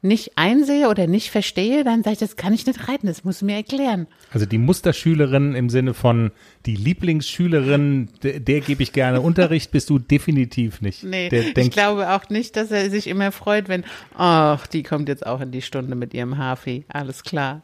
[0.03, 3.43] nicht einsehe oder nicht verstehe, dann sage ich, das kann ich nicht reiten, das muss
[3.43, 4.07] mir erklären.
[4.31, 6.33] Also die Musterschülerin im Sinne von
[6.67, 11.03] die Lieblingsschülerin, der, der gebe ich gerne Unterricht, bist du definitiv nicht.
[11.03, 13.85] Nee, der ich glaube auch nicht, dass er sich immer freut, wenn,
[14.17, 16.85] ach, die kommt jetzt auch in die Stunde mit ihrem Hafi.
[16.89, 17.63] Alles klar.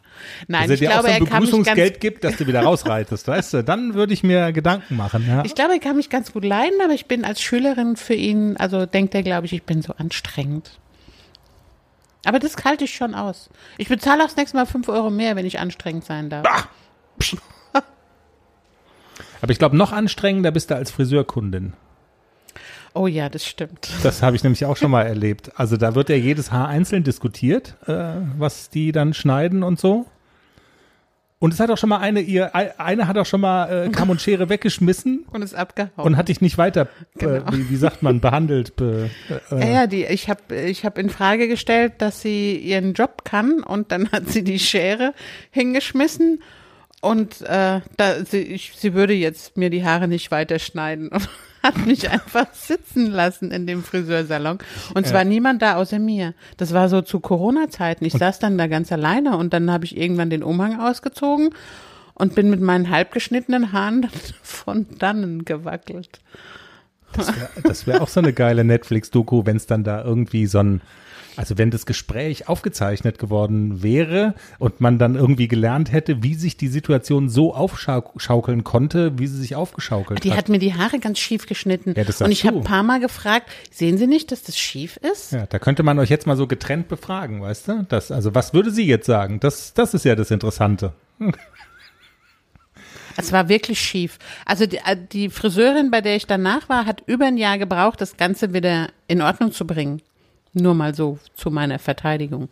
[0.48, 2.62] Nein, er ich glaube, auch so ein er kann mich ganz, gibt, dass du wieder
[2.62, 5.24] rausreitest, weißt du, dann würde ich mir Gedanken machen.
[5.28, 5.44] Ja?
[5.44, 8.56] ich glaube, er kann mich ganz gut leiden, aber ich bin als Schülerin für ihn,
[8.56, 10.78] also denkt er, glaube ich, ich bin so anstrengend.
[12.24, 13.50] Aber das halte ich schon aus.
[13.78, 16.68] Ich bezahle auch das nächste Mal fünf Euro mehr, wenn ich anstrengend sein darf.
[19.40, 21.72] Aber ich glaube, noch anstrengender bist du als Friseurkundin.
[22.94, 23.88] Oh ja, das stimmt.
[24.02, 25.50] Das habe ich nämlich auch schon mal erlebt.
[25.58, 30.06] Also da wird ja jedes Haar einzeln diskutiert, äh, was die dann schneiden und so.
[31.42, 34.10] Und es hat auch schon mal eine, ihr, eine hat auch schon mal äh, Kamm
[34.10, 35.90] und Schere weggeschmissen Und ist abgehauen.
[36.06, 36.86] und hat dich nicht weiter,
[37.18, 37.34] Genau.
[37.34, 38.76] äh, wie, wie sagt man, behandelt.
[38.76, 39.10] Be,
[39.50, 43.24] äh, Ja, ja, die, ich habe ich hab in Frage gestellt, dass sie ihren Job
[43.24, 45.14] kann und dann hat sie die Schere
[45.50, 46.42] hingeschmissen
[47.00, 51.28] und äh, da, sie, ich, sie würde jetzt mir die Haare nicht weiter schneiden und
[51.62, 54.58] hat mich einfach sitzen lassen in dem Friseursalon.
[54.94, 56.34] Und es war niemand da außer mir.
[56.56, 58.04] Das war so zu Corona-Zeiten.
[58.04, 61.50] Ich saß dann da ganz alleine und dann habe ich irgendwann den Umhang ausgezogen
[62.14, 64.08] und bin mit meinen halbgeschnittenen Haaren
[64.42, 66.20] von dannen gewackelt.
[67.12, 70.80] Das wäre wär auch so eine geile Netflix-Doku, wenn es dann da irgendwie so ein,
[71.36, 76.56] also wenn das Gespräch aufgezeichnet geworden wäre und man dann irgendwie gelernt hätte, wie sich
[76.56, 80.38] die Situation so aufschaukeln konnte, wie sie sich aufgeschaukelt Die hat.
[80.38, 81.94] hat mir die Haare ganz schief geschnitten.
[81.96, 85.32] Ja, und ich habe ein paar Mal gefragt, sehen Sie nicht, dass das schief ist?
[85.32, 87.86] Ja, da könnte man euch jetzt mal so getrennt befragen, weißt du?
[87.88, 89.40] Das, also was würde sie jetzt sagen?
[89.40, 90.92] Das, das ist ja das Interessante.
[93.16, 94.18] Es war wirklich schief.
[94.46, 98.00] Also die, äh, die Friseurin, bei der ich danach war, hat über ein Jahr gebraucht,
[98.00, 100.00] das Ganze wieder in Ordnung zu bringen.
[100.52, 102.48] Nur mal so zu meiner Verteidigung.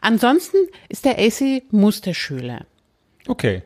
[0.00, 0.56] Ansonsten
[0.88, 2.66] ist der AC Musterschüler.
[3.26, 3.62] Okay.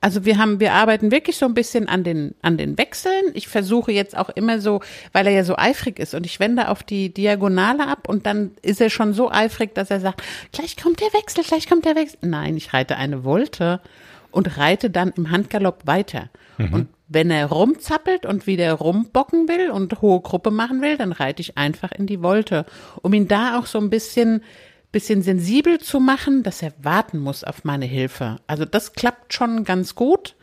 [0.00, 3.32] Also wir haben, wir arbeiten wirklich so ein bisschen an den, an den Wechseln.
[3.34, 4.80] Ich versuche jetzt auch immer so,
[5.12, 8.52] weil er ja so eifrig ist und ich wende auf die Diagonale ab und dann
[8.62, 11.96] ist er schon so eifrig, dass er sagt, gleich kommt der Wechsel, gleich kommt der
[11.96, 12.18] Wechsel.
[12.22, 13.80] Nein, ich reite eine Volte
[14.36, 16.28] und reite dann im Handgalopp weiter.
[16.58, 21.40] Und wenn er rumzappelt und wieder rumbocken will und hohe Gruppe machen will, dann reite
[21.40, 22.66] ich einfach in die Volte,
[23.00, 24.42] um ihn da auch so ein bisschen
[24.92, 28.36] bisschen sensibel zu machen, dass er warten muss auf meine Hilfe.
[28.46, 30.36] Also das klappt schon ganz gut.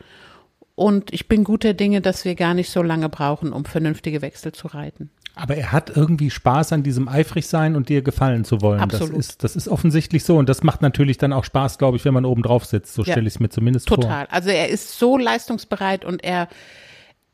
[0.76, 4.52] Und ich bin guter Dinge, dass wir gar nicht so lange brauchen, um vernünftige Wechsel
[4.52, 5.10] zu reiten.
[5.36, 8.80] Aber er hat irgendwie Spaß an diesem eifrig sein und dir gefallen zu wollen.
[8.80, 9.16] Absolut.
[9.18, 12.04] Das ist, das ist offensichtlich so und das macht natürlich dann auch Spaß, glaube ich,
[12.04, 12.94] wenn man oben drauf sitzt.
[12.94, 13.12] So Ja.
[13.12, 14.00] stelle ich es mir zumindest vor.
[14.00, 14.26] Total.
[14.30, 16.48] Also er ist so leistungsbereit und er,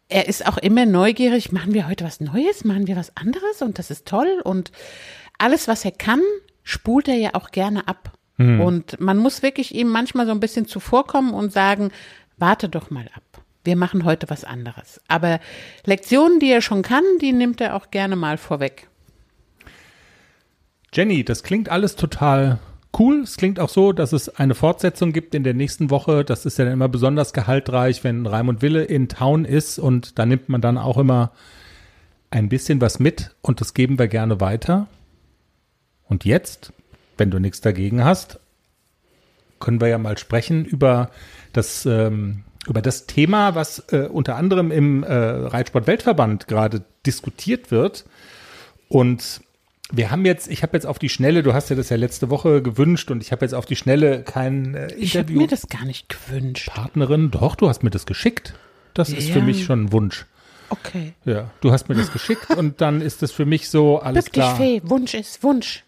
[0.09, 1.53] er ist auch immer neugierig.
[1.53, 2.65] Machen wir heute was Neues?
[2.65, 3.61] Machen wir was anderes?
[3.61, 4.41] Und das ist toll.
[4.45, 4.73] Und
[5.37, 6.21] alles, was er kann,
[6.63, 8.13] spult er ja auch gerne ab.
[8.39, 11.91] Und man muss wirklich ihm manchmal so ein bisschen zuvorkommen und sagen,
[12.39, 13.23] warte doch mal ab.
[13.65, 15.01] Wir machen heute was anderes.
[15.09, 15.41] Aber
[15.85, 18.89] Lektionen, die er schon kann, die nimmt er auch gerne mal vorweg.
[20.93, 22.59] Jenny, das klingt alles total
[22.99, 23.21] cool.
[23.21, 26.25] Es klingt auch so, dass es eine Fortsetzung gibt in der nächsten Woche.
[26.25, 30.27] Das ist ja dann immer besonders gehaltreich, wenn Raimund Wille in Town ist und da
[30.27, 31.33] nimmt man dann auch immer
[32.31, 34.87] ein bisschen was mit und das geben wir gerne weiter.
[36.09, 36.73] Und jetzt,
[37.19, 38.41] wenn du nichts dagegen hast,
[39.61, 41.11] können wir ja mal sprechen über
[41.53, 48.05] das, ähm, über das Thema, was äh, unter anderem im äh, Reitsport-Weltverband gerade diskutiert wird.
[48.89, 49.41] Und
[49.93, 52.31] wir haben jetzt, ich habe jetzt auf die Schnelle, du hast dir das ja letzte
[52.31, 55.41] Woche gewünscht und ich habe jetzt auf die Schnelle kein äh, Ich habe Interview.
[55.41, 56.69] mir das gar nicht gewünscht.
[56.71, 58.55] Partnerin, doch, du hast mir das geschickt.
[58.95, 59.45] Das ist für Ja.
[59.45, 60.27] mich schon ein Wunsch.
[60.69, 61.15] Okay.
[61.25, 64.35] Ja, du hast mir das geschickt und dann ist das für mich so alles Bück
[64.35, 64.57] dich, klar.
[64.57, 64.81] Fee.
[64.85, 65.85] Wunsch ist Wunsch.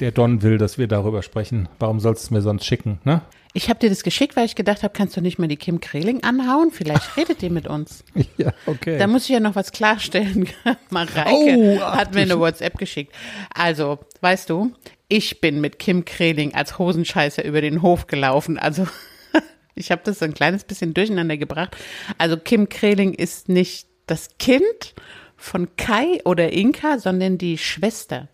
[0.00, 1.68] Der Don will, dass wir darüber sprechen.
[1.78, 3.22] Warum sollst du es mir sonst schicken, ne?
[3.56, 5.78] Ich habe dir das geschickt, weil ich gedacht habe, kannst du nicht mal die Kim
[5.78, 6.72] Kreling anhauen?
[6.72, 8.04] Vielleicht redet die mit uns.
[8.36, 8.98] Ja, okay.
[8.98, 10.48] Da muss ich ja noch was klarstellen.
[10.90, 13.14] Mareike Oh, ach, hat mir eine WhatsApp geschickt.
[13.54, 14.72] Also, weißt du,
[15.06, 18.58] ich bin mit Kim Kreling als Hosenscheißer über den Hof gelaufen.
[18.58, 18.88] Also,
[19.76, 21.76] ich habe das so ein kleines bisschen durcheinander gebracht.
[22.18, 24.94] Also, Kim Kreling ist nicht das Kind
[25.36, 28.28] von Kai oder Inka, sondern die Schwester.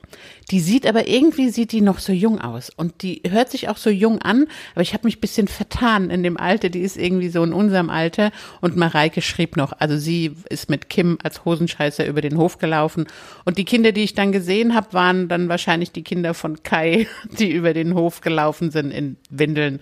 [0.51, 2.71] Die sieht aber irgendwie sieht die noch so jung aus.
[2.71, 6.23] Und die hört sich auch so jung an, aber ich habe mich bisschen vertan in
[6.23, 8.33] dem Alter, die ist irgendwie so in unserem Alter.
[8.61, 13.07] Und Mareike schrieb noch, also sie ist mit Kim als Hosenscheißer über den Hof gelaufen.
[13.45, 17.07] Und die Kinder, die ich dann gesehen habe, waren dann wahrscheinlich die Kinder von Kai,
[17.39, 19.81] die über den Hof gelaufen sind in Windeln.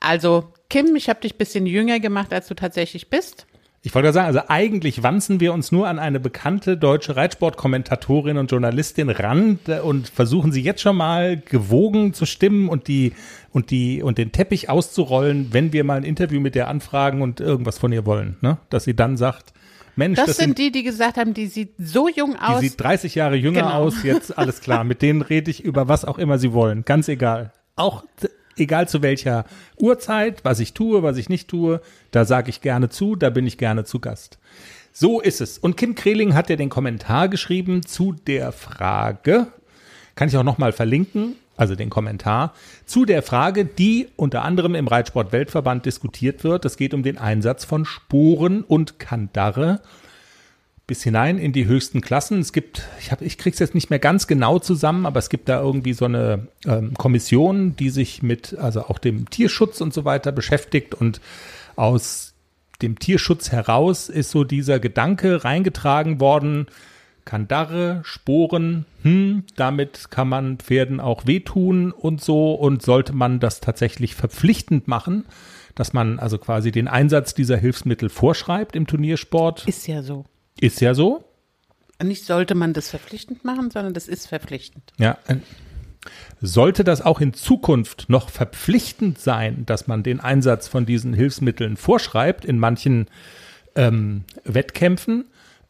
[0.00, 3.46] Also Kim, ich habe dich bisschen jünger gemacht, als du tatsächlich bist.
[3.84, 8.38] Ich wollte gerade sagen, also eigentlich wanzen wir uns nur an eine bekannte deutsche Reitsportkommentatorin
[8.38, 13.12] und Journalistin ran äh, und versuchen sie jetzt schon mal gewogen zu stimmen und die
[13.50, 17.40] und die und den Teppich auszurollen, wenn wir mal ein Interview mit der anfragen und
[17.40, 18.58] irgendwas von ihr wollen, ne?
[18.70, 19.52] Dass sie dann sagt,
[19.96, 22.60] Mensch, Das, das, sind sind die, die gesagt haben, die sieht so jung die aus.
[22.60, 23.72] sieht 30 Jahre jünger Genau.
[23.74, 24.84] aus, jetzt alles klar.
[24.84, 27.52] Mit denen rede ich über was auch immer sie wollen, ganz egal.
[27.76, 28.04] Auch
[28.56, 29.44] egal zu welcher
[29.78, 33.46] Uhrzeit, was ich tue, was ich nicht tue, da sage ich gerne zu, da bin
[33.46, 34.38] ich gerne zu Gast.
[34.92, 35.58] So ist es.
[35.58, 39.46] Und Kim Kreling hat ja den Kommentar geschrieben zu der Frage,
[40.14, 44.88] kann ich auch nochmal verlinken, also den Kommentar, zu der Frage, die unter anderem im
[44.88, 46.64] Reitsport-Weltverband diskutiert wird.
[46.64, 49.80] Es geht um den Einsatz von Sporen und Kandare
[50.86, 52.40] bis hinein in die höchsten Klassen.
[52.40, 55.60] Es gibt, ich, ich krieg's jetzt nicht mehr ganz genau zusammen, aber es gibt da
[55.60, 60.32] irgendwie so eine ähm, Kommission, die sich mit, also auch dem Tierschutz und so weiter
[60.32, 61.20] beschäftigt und
[61.76, 62.34] aus
[62.82, 66.66] dem Tierschutz heraus ist so dieser Gedanke reingetragen worden,
[67.24, 73.60] Kandare, Sporen, hm, damit kann man Pferden auch wehtun und so und sollte man das
[73.60, 75.24] tatsächlich verpflichtend machen,
[75.76, 79.66] dass man also quasi den Einsatz dieser Hilfsmittel vorschreibt im Turniersport.
[79.68, 80.24] ist ja so.
[80.60, 81.24] Ist ja so.
[82.02, 84.92] Nicht sollte man das verpflichtend machen, sondern das ist verpflichtend.
[84.98, 85.18] Ja.
[85.28, 85.36] äh,
[86.40, 91.76] Sollte das auch in Zukunft noch verpflichtend sein, dass man den Einsatz von diesen Hilfsmitteln
[91.76, 93.06] vorschreibt in manchen
[93.76, 95.26] ähm, Wettkämpfen?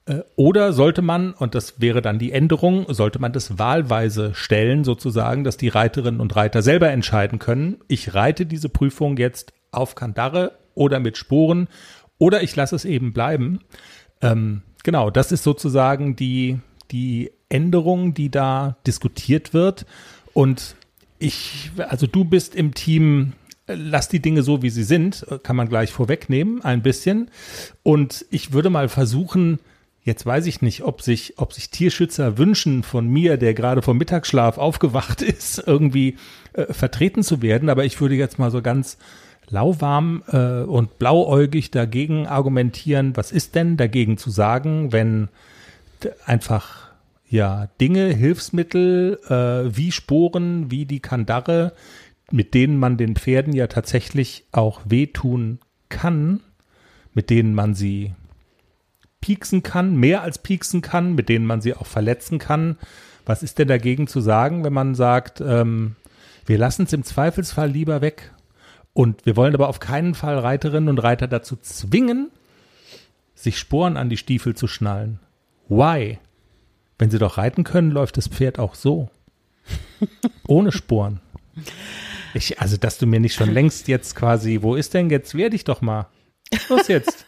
[0.07, 4.85] Äh, Oder sollte man, und das wäre dann die Änderung, sollte man das wahlweise stellen,
[4.85, 9.95] sozusagen, dass die Reiterinnen und Reiter selber entscheiden können, ich reite diese Prüfung jetzt auf
[9.95, 11.68] Kandare oder mit Sporen
[12.18, 13.61] oder ich lasse es eben bleiben.
[14.23, 16.59] Ähm, genau, das ist sozusagen die,
[16.90, 19.87] die Änderung, die da diskutiert wird.
[20.33, 20.77] Und
[21.18, 23.35] ich, also du bist im Team,
[23.66, 27.31] äh, lass die Dinge so, wie sie sind, äh, kann man gleich vorwegnehmen, ein bisschen.
[27.83, 29.61] Und ich würde mal versuchen,
[30.03, 33.99] jetzt weiß ich nicht, ob sich, ob sich Tierschützer wünschen von mir, der gerade vom
[33.99, 36.16] Mittagsschlaf aufgewacht ist, irgendwie
[36.55, 37.68] äh, vertreten zu werden.
[37.68, 38.99] Aber ich würde jetzt mal so ganz
[39.53, 45.29] lauwarm äh, und blauäugig dagegen argumentieren, was ist denn dagegen zu sagen, wenn
[46.25, 46.88] einfach
[47.29, 51.75] ja Dinge, Hilfsmittel äh, wie Sporen, wie die Kandare,
[52.31, 55.59] mit denen man den Pferden ja tatsächlich auch wehtun
[55.91, 56.41] kann,
[57.15, 58.12] mit denen man sie
[59.21, 62.79] pieksen kann, mehr als pieksen kann, mit denen man sie auch verletzen kann.
[63.27, 65.97] Was ist denn dagegen zu sagen, wenn man sagt, ähm,
[66.47, 68.31] wir lassen es im Zweifelsfall lieber weg?
[68.95, 72.31] Und wir wollen aber auf keinen Fall Reiterinnen und Reiter dazu zwingen,
[73.35, 75.19] sich Sporen an die Stiefel zu schnallen.
[75.69, 76.19] Why?
[76.99, 79.11] Wenn sie doch reiten können, läuft das Pferd auch so.
[80.47, 81.21] Ohne Sporen.
[82.35, 85.51] Ich, also, dass du mir nicht schon längst jetzt quasi, wo ist denn jetzt, wehr
[85.51, 86.07] dich doch mal.
[86.69, 87.27] Los jetzt.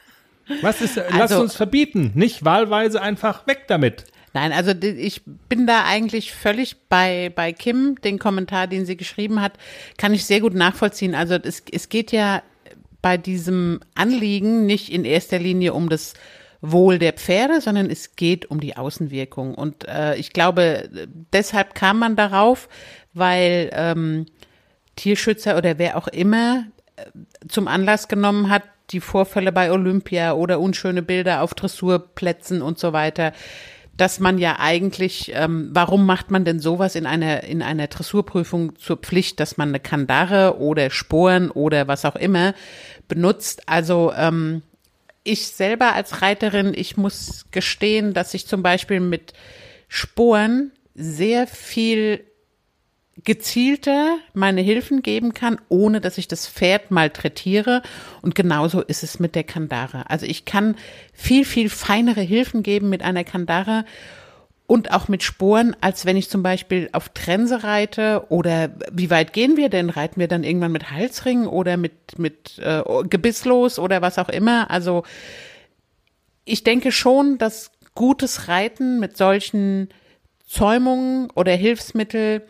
[0.61, 2.13] Was ist, lass Also- uns verbieten.
[2.15, 4.05] Nicht wahlweise einfach weg damit.
[4.35, 9.41] Nein, also ich bin da eigentlich völlig bei, bei Kim, den Kommentar, den sie geschrieben
[9.41, 9.53] hat,
[9.97, 11.15] kann ich sehr gut nachvollziehen.
[11.15, 12.43] Also es, es geht ja
[13.01, 16.15] bei diesem Anliegen nicht in erster Linie um das
[16.61, 19.55] Wohl der Pferde, sondern es geht um die Außenwirkung.
[19.55, 20.89] Und äh, ich glaube,
[21.33, 22.69] deshalb kam man darauf,
[23.13, 24.27] weil ähm,
[24.97, 26.65] Tierschützer oder wer auch immer
[26.97, 27.05] äh,
[27.47, 32.93] zum Anlass genommen hat, die Vorfälle bei Olympia oder unschöne Bilder auf Dressurplätzen und so
[32.93, 33.33] weiter,
[33.97, 38.77] dass man ja eigentlich, ähm, warum macht man denn sowas in einer, in einer Dressurprüfung
[38.77, 42.55] zur Pflicht, dass man eine Kandare oder Sporen oder was auch immer
[43.07, 43.69] benutzt?
[43.69, 44.63] Also ähm,
[45.23, 49.33] ich selber als Reiterin, ich muss gestehen, dass ich zum Beispiel mit
[49.89, 52.25] Sporen sehr viel
[53.23, 57.83] gezielter meine Hilfen geben kann, ohne dass ich das Pferd malträtiere.
[58.23, 60.11] Und genauso ist es mit der Kandare.
[60.11, 60.77] Also ich kann
[61.13, 63.85] viel, viel feinere Hilfen geben mit einer Kandare
[64.67, 69.33] und auch mit Sporen, als wenn ich zum Beispiel auf Trense reite oder wie weit
[69.33, 69.91] gehen wir denn?
[69.91, 74.71] Reiten wir dann irgendwann mit Halsring oder mit, mit äh, Gebisslos oder was auch immer?
[74.71, 75.05] Also
[76.47, 79.91] ich denke schon, dass gutes Reiten mit solchen
[80.47, 82.43] Zäumungen oder Hilfsmittel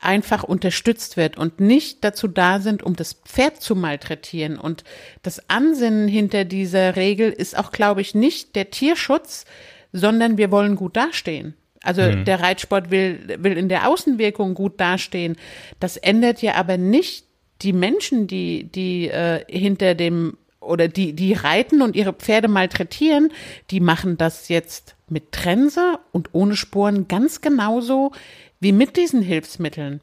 [0.00, 4.58] einfach unterstützt wird und nicht dazu da sind, um das Pferd zu malträtieren.
[4.58, 4.82] Und
[5.22, 9.44] das Ansinnen hinter dieser Regel ist auch, glaube ich, nicht der Tierschutz,
[9.92, 11.54] sondern wir wollen gut dastehen.
[11.82, 15.36] Also der Reitsport will, will in der Außenwirkung gut dastehen.
[15.80, 17.26] Das ändert ja aber nicht
[17.62, 23.32] die Menschen, die, die äh, hinter dem oder die, die reiten und ihre Pferde malträtieren,
[23.70, 28.12] die machen das jetzt mit Trense und ohne Sporen ganz genauso
[28.60, 30.00] wie mit diesen Hilfsmitteln.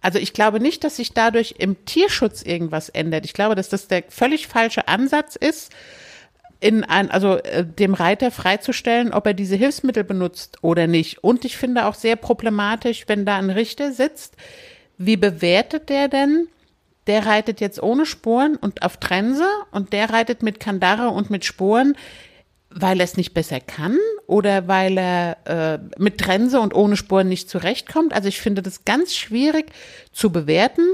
[0.00, 3.24] Also ich glaube nicht, dass sich dadurch im Tierschutz irgendwas ändert.
[3.24, 5.72] Ich glaube, dass das der völlig falsche Ansatz ist,
[6.60, 11.22] in ein, also äh, dem Reiter freizustellen, ob er diese Hilfsmittel benutzt oder nicht.
[11.22, 14.36] Und ich finde auch sehr problematisch, wenn da ein Richter sitzt,
[14.96, 16.48] wie bewertet der denn?
[17.06, 21.44] Der reitet jetzt ohne Sporen und auf Trense und der reitet mit Kandare und mit
[21.44, 21.96] Sporen,
[22.70, 27.28] weil er es nicht besser kann oder weil er äh, mit Trense und ohne Sporen
[27.28, 28.12] nicht zurechtkommt.
[28.12, 29.72] Also ich finde das ganz schwierig
[30.12, 30.86] zu bewerten.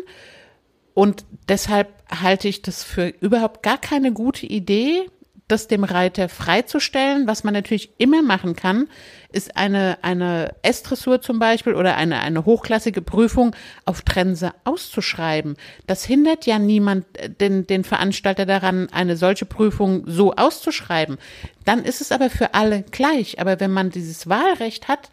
[0.94, 5.02] Und deshalb halte ich das für überhaupt gar keine gute Idee,
[5.48, 7.26] das dem Reiter freizustellen.
[7.26, 8.88] Was man natürlich immer machen kann,
[9.34, 13.54] ist eine, eine S-Dressur zum Beispiel oder eine, eine hochklassige Prüfung
[13.84, 15.56] auf Trense auszuschreiben.
[15.86, 21.18] Das hindert ja niemand, äh, den, den Veranstalter daran, eine solche Prüfung so auszuschreiben.
[21.64, 23.40] Dann ist es aber für alle gleich.
[23.40, 25.10] Aber wenn man dieses Wahlrecht hat,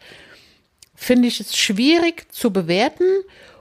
[0.94, 3.04] finde ich es schwierig zu bewerten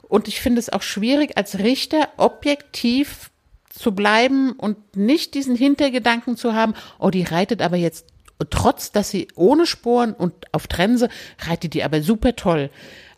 [0.03, 3.32] und ich finde es auch schwierig als Richter objektiv
[3.70, 8.05] zu bleiben und nicht diesen Hintergedanken zu haben, oh, die reitet aber jetzt
[8.50, 12.70] trotz, dass sie ohne Sporen und auf Trense reitet die aber super toll.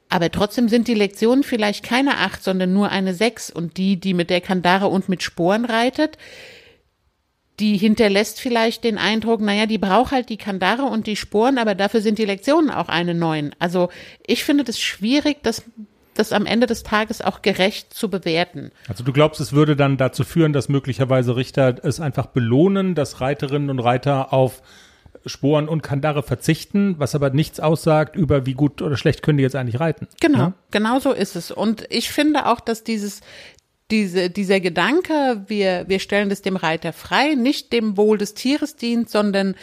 [0.10, 3.50] Aber trotzdem sind die Lektionen vielleicht keine acht, sondern nur eine sechs.
[3.50, 6.18] Und die, die mit der Kandare und mit Sporen reitet,
[7.60, 11.76] die hinterlässt vielleicht den Eindruck, naja, die braucht halt die Kandare und die Sporen, aber
[11.76, 13.56] dafür sind die Lektionen auch eine neun.
[13.60, 13.90] Also
[14.26, 15.64] ich finde das schwierig, das,
[16.16, 18.72] das am Ende des Tages auch gerecht zu bewerten.
[18.88, 23.22] Also du glaubst, es würde dann dazu führen, dass möglicherweise Richter es einfach belohnen, dass
[23.22, 24.62] Reiterinnen und Reiter auf
[25.26, 29.44] Sporen und Kandare verzichten, was aber nichts aussagt über wie gut oder schlecht können die
[29.44, 30.08] jetzt eigentlich reiten.
[30.20, 30.54] Genau, Ja?
[30.72, 31.52] genau so ist es.
[31.52, 33.22] Und ich finde auch, dass dieses,
[33.92, 38.76] diese, dieser Gedanke, wir, wir stellen das dem Reiter frei, nicht dem Wohl des Tieres
[38.76, 39.56] dient, sondern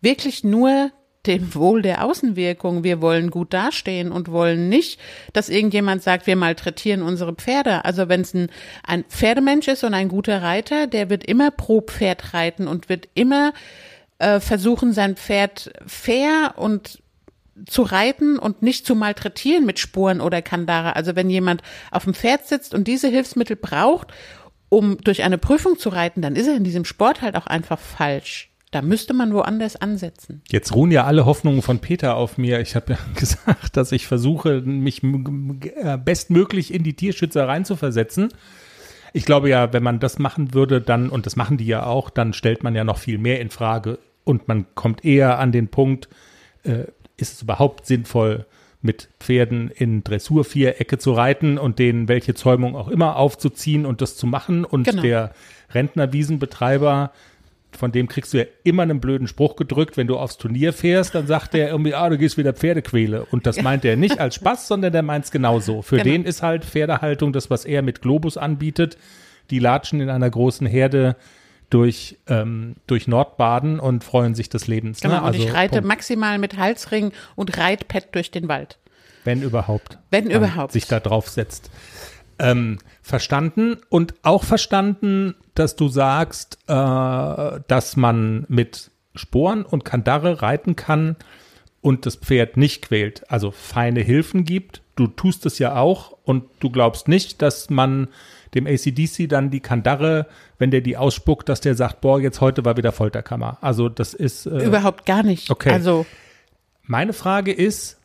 [0.00, 0.90] wirklich nur
[1.26, 2.84] dem Wohl der Außenwirkung.
[2.84, 5.00] Wir wollen gut dastehen und wollen nicht,
[5.32, 7.84] dass irgendjemand sagt, wir malträtieren unsere Pferde.
[7.84, 8.48] Also wenn es ein,
[8.84, 13.08] ein Pferdemensch ist und ein guter Reiter, der wird immer pro Pferd reiten und wird
[13.14, 13.52] immer
[14.18, 17.02] äh, versuchen, sein Pferd fair und
[17.66, 20.96] zu reiten und nicht zu malträtieren mit Sporen oder Kandare.
[20.96, 24.08] Also wenn jemand auf dem Pferd sitzt und diese Hilfsmittel braucht,
[24.68, 27.78] um durch eine Prüfung zu reiten, dann ist er in diesem Sport halt auch einfach
[27.78, 28.50] falsch.
[28.70, 30.42] Da müsste man woanders ansetzen.
[30.50, 32.60] Jetzt ruhen ja alle Hoffnungen von Peter auf mir.
[32.60, 38.28] Ich habe ja gesagt, dass ich versuche, mich äh, bestmöglich in die Tierschützer reinzuversetzen.
[39.14, 42.10] Ich glaube ja, wenn man das machen würde, dann, und das machen die ja auch,
[42.10, 43.98] dann stellt man ja noch viel mehr in Frage
[44.28, 46.08] und man kommt eher an den Punkt,
[46.64, 46.84] äh,
[47.16, 48.44] ist es überhaupt sinnvoll,
[48.80, 54.16] mit Pferden in Dressurvierecke zu reiten und denen welche Zäumung auch immer aufzuziehen und das
[54.16, 54.64] zu machen.
[54.64, 55.02] Und Genau.
[55.02, 55.32] der
[55.74, 57.10] Rentnerwiesenbetreiber,
[57.72, 61.14] von dem kriegst du ja immer einen blöden Spruch gedrückt, wenn du aufs Turnier fährst,
[61.14, 63.24] dann sagt der irgendwie, ah, du gehst wieder Pferdequäle.
[63.30, 65.82] Und das meint er nicht als Spaß, sondern der meint es genauso.
[65.82, 66.04] Für Genau.
[66.10, 68.96] den ist halt Pferdehaltung das, was er mit Globus anbietet.
[69.50, 71.16] Die latschen in einer großen Herde
[71.70, 75.00] durch, ähm, durch Nordbaden und freuen sich des Lebens.
[75.00, 75.26] Genau, ne?
[75.26, 75.88] und ich Also, reite Punkt.
[75.88, 78.78] maximal mit Halsring und Reitpad durch den Wald.
[79.24, 79.98] wenn überhaupt.
[80.10, 80.72] Wenn überhaupt.
[80.72, 81.70] Sich da drauf setzt.
[82.38, 86.72] Ähm, verstanden und auch verstanden, dass du sagst, äh,
[87.66, 91.16] dass man mit Sporen und Kandare reiten kann
[91.80, 94.82] und das Pferd nicht quält, also feine Hilfen gibt.
[94.96, 98.08] Du tust es ja auch und du glaubst nicht, dass man
[98.54, 100.26] dem ACDC dann die Kandare,
[100.58, 103.58] wenn der die ausspuckt, dass der sagt, boah, jetzt heute war wieder Folterkammer.
[103.60, 105.50] Also das ist äh, Überhaupt gar nicht.
[105.50, 105.70] okay.
[105.70, 106.06] Also,
[106.84, 107.98] meine Frage ist,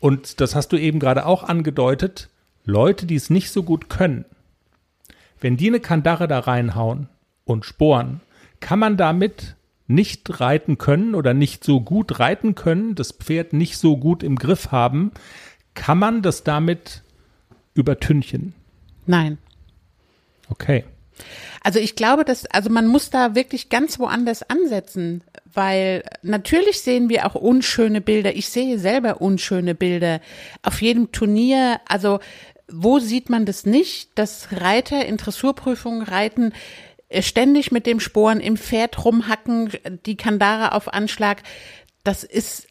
[0.00, 2.28] und das hast du eben gerade auch angedeutet,
[2.64, 4.24] Leute, die es nicht so gut können,
[5.40, 7.08] wenn die eine Kandare da reinhauen
[7.44, 8.20] und sporen,
[8.60, 9.56] kann man damit
[9.88, 14.36] nicht reiten können oder nicht so gut reiten können, das Pferd nicht so gut im
[14.36, 15.10] Griff haben,
[15.74, 17.02] kann man das damit
[17.74, 18.54] übertünchen.
[19.06, 19.38] nein.
[20.52, 20.84] Okay.
[21.62, 27.08] Also ich glaube, dass, also man muss da wirklich ganz woanders ansetzen, weil natürlich sehen
[27.08, 28.34] wir auch unschöne Bilder.
[28.34, 30.20] Ich sehe selber unschöne Bilder
[30.62, 31.80] auf jedem Turnier.
[31.88, 32.20] Also
[32.68, 36.52] wo sieht man das nicht, dass Reiter in Dressurprüfungen reiten,
[37.08, 39.70] äh, ständig mit dem Sporen im Pferd rumhacken,
[40.04, 41.42] die Kandare auf Anschlag.
[42.04, 42.66] Das ist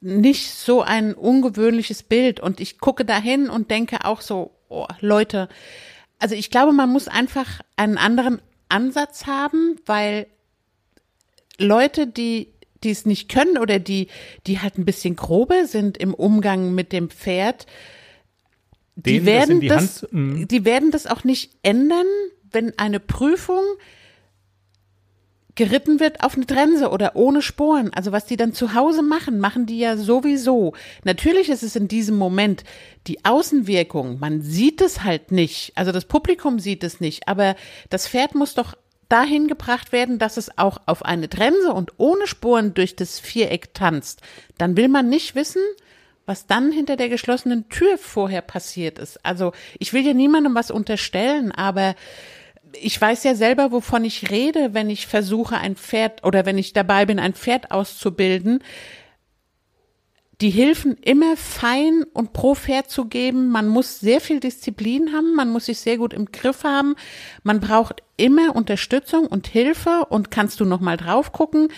[0.00, 2.40] nicht so ein ungewöhnliches Bild.
[2.40, 5.48] Und ich gucke dahin und denke auch so, oh, Leute,
[6.18, 10.26] also ich glaube, man muss einfach einen anderen Ansatz haben, weil
[11.58, 12.48] Leute, die
[12.84, 14.08] die es nicht können oder die
[14.46, 17.66] die halt ein bisschen grober sind im Umgang mit dem Pferd,
[18.96, 20.48] die Denen das in werden die das, Mhm.
[20.48, 22.06] die werden das auch nicht ändern,
[22.50, 23.62] wenn eine Prüfung
[25.56, 27.92] geritten wird auf eine Trense oder ohne Sporen.
[27.92, 30.74] Also was die dann zu Hause machen, machen die ja sowieso.
[31.02, 32.62] Natürlich ist es in diesem Moment
[33.06, 34.20] die Außenwirkung.
[34.20, 35.72] Man sieht es halt nicht.
[35.74, 37.26] Also das Publikum sieht es nicht.
[37.26, 37.56] Aber
[37.90, 38.74] das Pferd muss doch
[39.08, 43.72] dahin gebracht werden, dass es auch auf eine Trense und ohne Sporen durch das Viereck
[43.72, 44.20] tanzt.
[44.58, 45.62] Dann will man nicht wissen,
[46.26, 49.24] was dann hinter der geschlossenen Tür vorher passiert ist.
[49.24, 51.94] Also ich will ja niemandem was unterstellen, aber
[52.72, 56.72] ich weiß ja selber, wovon ich rede, wenn ich versuche, ein Pferd oder wenn ich
[56.72, 58.62] dabei bin, ein Pferd auszubilden.
[60.42, 63.48] Die Hilfen immer fein und pro Pferd zu geben.
[63.48, 66.94] Man muss sehr viel Disziplin haben, man muss sich sehr gut im Griff haben.
[67.42, 71.68] Man braucht immer Unterstützung und Hilfe und kannst du noch mal drauf gucken.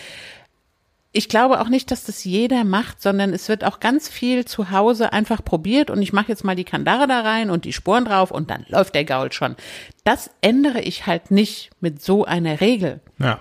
[1.18, 4.70] Ich glaube auch nicht, dass das jeder macht, sondern es wird auch ganz viel zu
[4.70, 8.04] Hause einfach probiert und ich mache jetzt mal die Kandare da rein und die Sporen
[8.04, 9.56] drauf und dann läuft der Gaul schon.
[10.04, 13.00] Das ändere ich halt nicht mit so einer Regel.
[13.18, 13.40] Ja.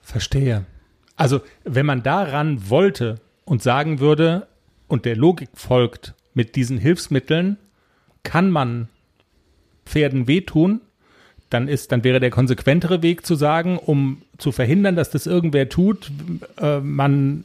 [0.00, 0.64] Verstehe.
[1.14, 4.48] Also, wenn man daran wollte und sagen würde,
[4.88, 7.58] und der Logik folgt, mit diesen Hilfsmitteln
[8.22, 8.88] kann man
[9.84, 10.80] Pferden wehtun,
[11.50, 15.68] dann ist, dann wäre der konsequentere Weg zu sagen, um zu verhindern, dass das irgendwer
[15.68, 16.10] tut,
[16.60, 17.44] äh, man,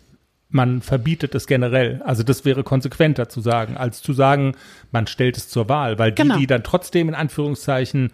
[0.49, 2.01] man verbietet es generell.
[2.03, 4.55] Also das wäre konsequenter zu sagen, als zu sagen,
[4.91, 6.37] man stellt es zur Wahl, weil die, Genau.
[6.37, 8.11] die dann trotzdem in Anführungszeichen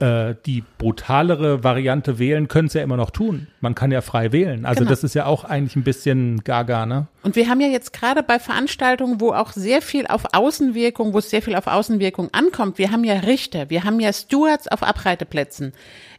[0.00, 3.46] äh, die brutalere Variante wählen, können es ja immer noch tun.
[3.60, 4.64] Man kann ja frei wählen.
[4.64, 4.90] Also Genau.
[4.90, 7.06] das ist ja auch eigentlich ein bisschen gaga, ne?
[7.22, 11.18] Und wir haben ja jetzt gerade bei Veranstaltungen, wo auch sehr viel auf Außenwirkung, wo
[11.18, 14.82] es sehr viel auf Außenwirkung ankommt, wir haben ja Richter, wir haben ja Stewards auf
[14.82, 15.72] Abreiteplätzen.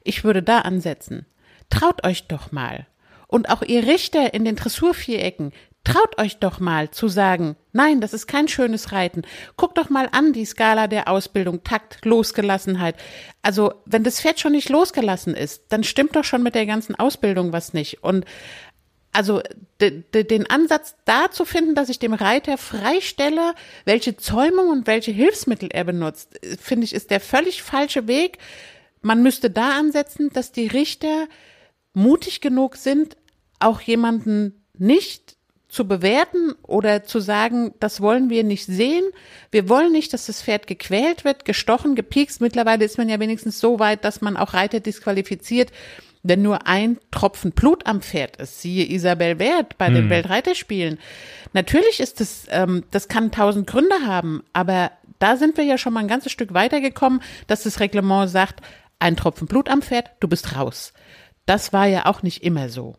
[0.04, 1.26] Ich würde da ansetzen.
[1.70, 2.86] Traut euch doch mal.
[3.28, 5.54] Und auch ihr Richter in den Dressurvierecken,
[5.84, 9.24] traut euch doch mal zu sagen, nein, das ist kein schönes Reiten.
[9.58, 12.96] Guckt doch mal an die Skala der Ausbildung, Takt, Losgelassenheit.
[13.42, 16.96] Also, wenn das Pferd schon nicht losgelassen ist, dann stimmt doch schon mit der ganzen
[16.96, 18.04] Ausbildung was nicht.
[18.04, 18.26] Und
[19.14, 19.42] also
[19.82, 23.54] de, de, den Ansatz da zu finden, dass ich dem Reiter freistelle,
[23.84, 28.38] welche Zäumung und welche Hilfsmittel er benutzt, finde ich, ist der völlig falsche Weg.
[29.02, 31.28] Man müsste da ansetzen, dass die Richter
[31.94, 33.18] mutig genug sind,
[33.60, 35.36] auch jemanden nicht
[35.72, 39.05] zu bewerten oder zu sagen, das wollen wir nicht sehen.
[39.51, 42.41] Wir wollen nicht, dass das Pferd gequält wird, gestochen, gepiekst.
[42.41, 45.72] Mittlerweile ist man ja wenigstens so weit, dass man auch Reiter disqualifiziert,
[46.24, 48.61] wenn nur ein Tropfen Blut am Pferd ist.
[48.61, 50.99] Siehe Isabel Wert bei den Weltreiterspielen.
[51.53, 55.93] Natürlich ist das, ähm, das kann tausend Gründe haben, aber da sind wir ja schon
[55.93, 58.61] mal ein ganzes Stück weitergekommen, dass das Reglement sagt,
[58.99, 60.93] ein Tropfen Blut am Pferd, du bist raus.
[61.45, 62.97] Das war ja auch nicht immer so.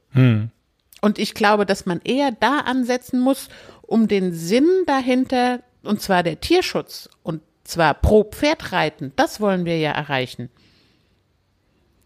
[1.03, 3.49] Und ich glaube, dass man eher da ansetzen muss
[3.83, 9.65] um den Sinn dahinter, und zwar der Tierschutz, und zwar pro Pferd reiten, das wollen
[9.67, 10.49] wir ja erreichen.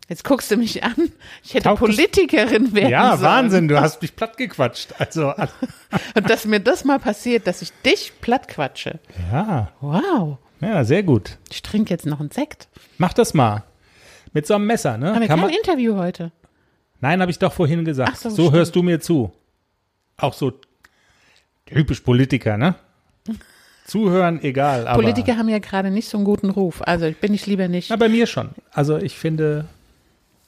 [0.09, 0.94] Jetzt guckst du mich an.
[1.42, 3.22] Ich hätte es- Politikerin werden Ja, sollen.
[3.22, 4.94] Wahnsinn, du hast mich platt gequatscht.
[4.99, 5.32] Also,
[6.14, 9.01] Und dass mir das mal passiert, dass ich dich platt quatsche.
[9.32, 10.38] ja, Wow.
[10.61, 11.38] ja, sehr gut.
[11.51, 12.68] Ich trinke jetzt noch einen Sekt.
[12.99, 13.64] Mach das mal.
[14.32, 15.09] Mit so einem Messer, ne?
[15.12, 16.30] Haben wir Kann kein man, Interview heute?
[17.07, 18.18] Nein, habe ich doch vorhin gesagt.
[18.18, 19.32] So, so hörst du mir zu.
[20.16, 20.52] Auch so
[21.66, 22.74] typisch Politiker, ne?
[23.86, 24.88] Zuhören, egal.
[24.88, 26.82] Aber, Politiker haben ja gerade nicht so einen guten Ruf.
[26.82, 27.90] Also bin ich lieber nicht.
[27.90, 28.50] Na, bei mir schon.
[28.72, 29.66] Also ich finde,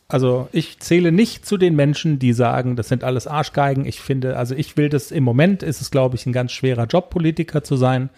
[0.08, 3.86] also ich zähle nicht zu den Menschen, die sagen, das sind alles Arschgeigen.
[3.86, 6.86] Ich finde, also ich will das, im Moment ist es, glaube ich, ein ganz schwerer
[6.86, 8.10] Job, Politiker zu sein.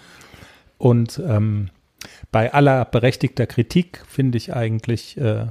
[0.79, 1.69] Und ähm,
[2.33, 5.49] bei aller berechtigter Kritik finde ich eigentlich, äh,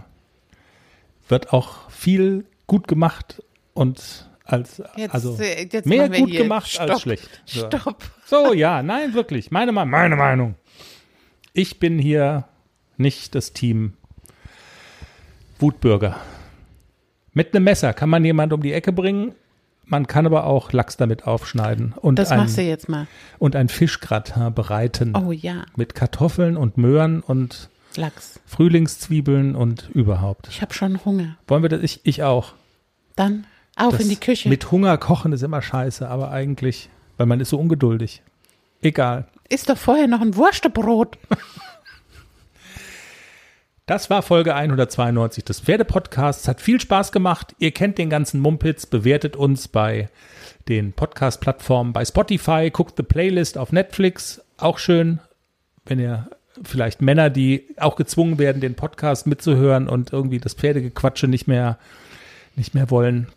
[1.27, 3.43] wird auch viel gut gemacht
[3.74, 7.41] und als, Jetzt, also äh, jetzt mehr gut gemacht Stopp, als schlecht.
[7.45, 7.65] So.
[7.67, 8.03] Stopp.
[8.26, 9.51] So, ja, nein, wirklich.
[9.51, 10.55] Meine, Me- meine Meinung.
[11.53, 12.45] Ich bin hier
[12.97, 13.93] nicht das Team
[15.59, 16.15] Wutbürger.
[17.34, 19.34] Mit einem Messer kann man jemand um die Ecke bringen.
[19.86, 23.07] Man kann aber auch Lachs damit aufschneiden und, Das ein, machst du jetzt mal.
[23.39, 25.15] und ein Fischgratin bereiten.
[25.15, 28.39] Oh ja, Mit Kartoffeln und Möhren und Lachs.
[28.45, 30.47] Frühlingszwiebeln und überhaupt.
[30.49, 31.38] Ich habe schon Hunger.
[31.47, 31.82] Wollen wir das?
[31.82, 32.53] Ich, ich auch.
[33.20, 33.45] Dann
[33.76, 34.47] auf Das in die Küche.
[34.47, 38.22] Mit Hunger kochen ist immer scheiße, aber eigentlich, weil man ist so ungeduldig.
[38.82, 39.28] Egal.
[39.49, 41.17] Ist doch vorher noch ein Wurstebrot.
[43.86, 46.47] Das war Folge 192 des Pferdepodcasts.
[46.47, 47.55] Hat viel Spaß gemacht.
[47.59, 48.86] Ihr kennt den ganzen Mumpitz.
[48.86, 50.09] Bewertet uns bei
[50.70, 52.70] den Podcast-Plattformen bei Spotify.
[52.72, 54.41] Guckt die Playlist auf Netflix.
[54.57, 55.20] Auch schön,
[55.86, 56.30] wenn ihr
[56.63, 61.80] vielleicht Männer, die auch gezwungen werden, den Podcast mitzuhören und irgendwie das Pferdegequatsche nicht mehr,
[62.55, 63.27] nicht mehr wollen.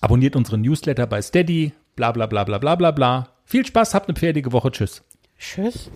[0.00, 1.72] Abonniert unseren Newsletter bei Steady.
[1.96, 3.28] Bla bla bla bla bla bla bla.
[3.44, 4.70] Viel Spaß, habt eine pferdige Woche.
[4.70, 5.02] Tschüss.
[5.38, 5.90] Tschüss.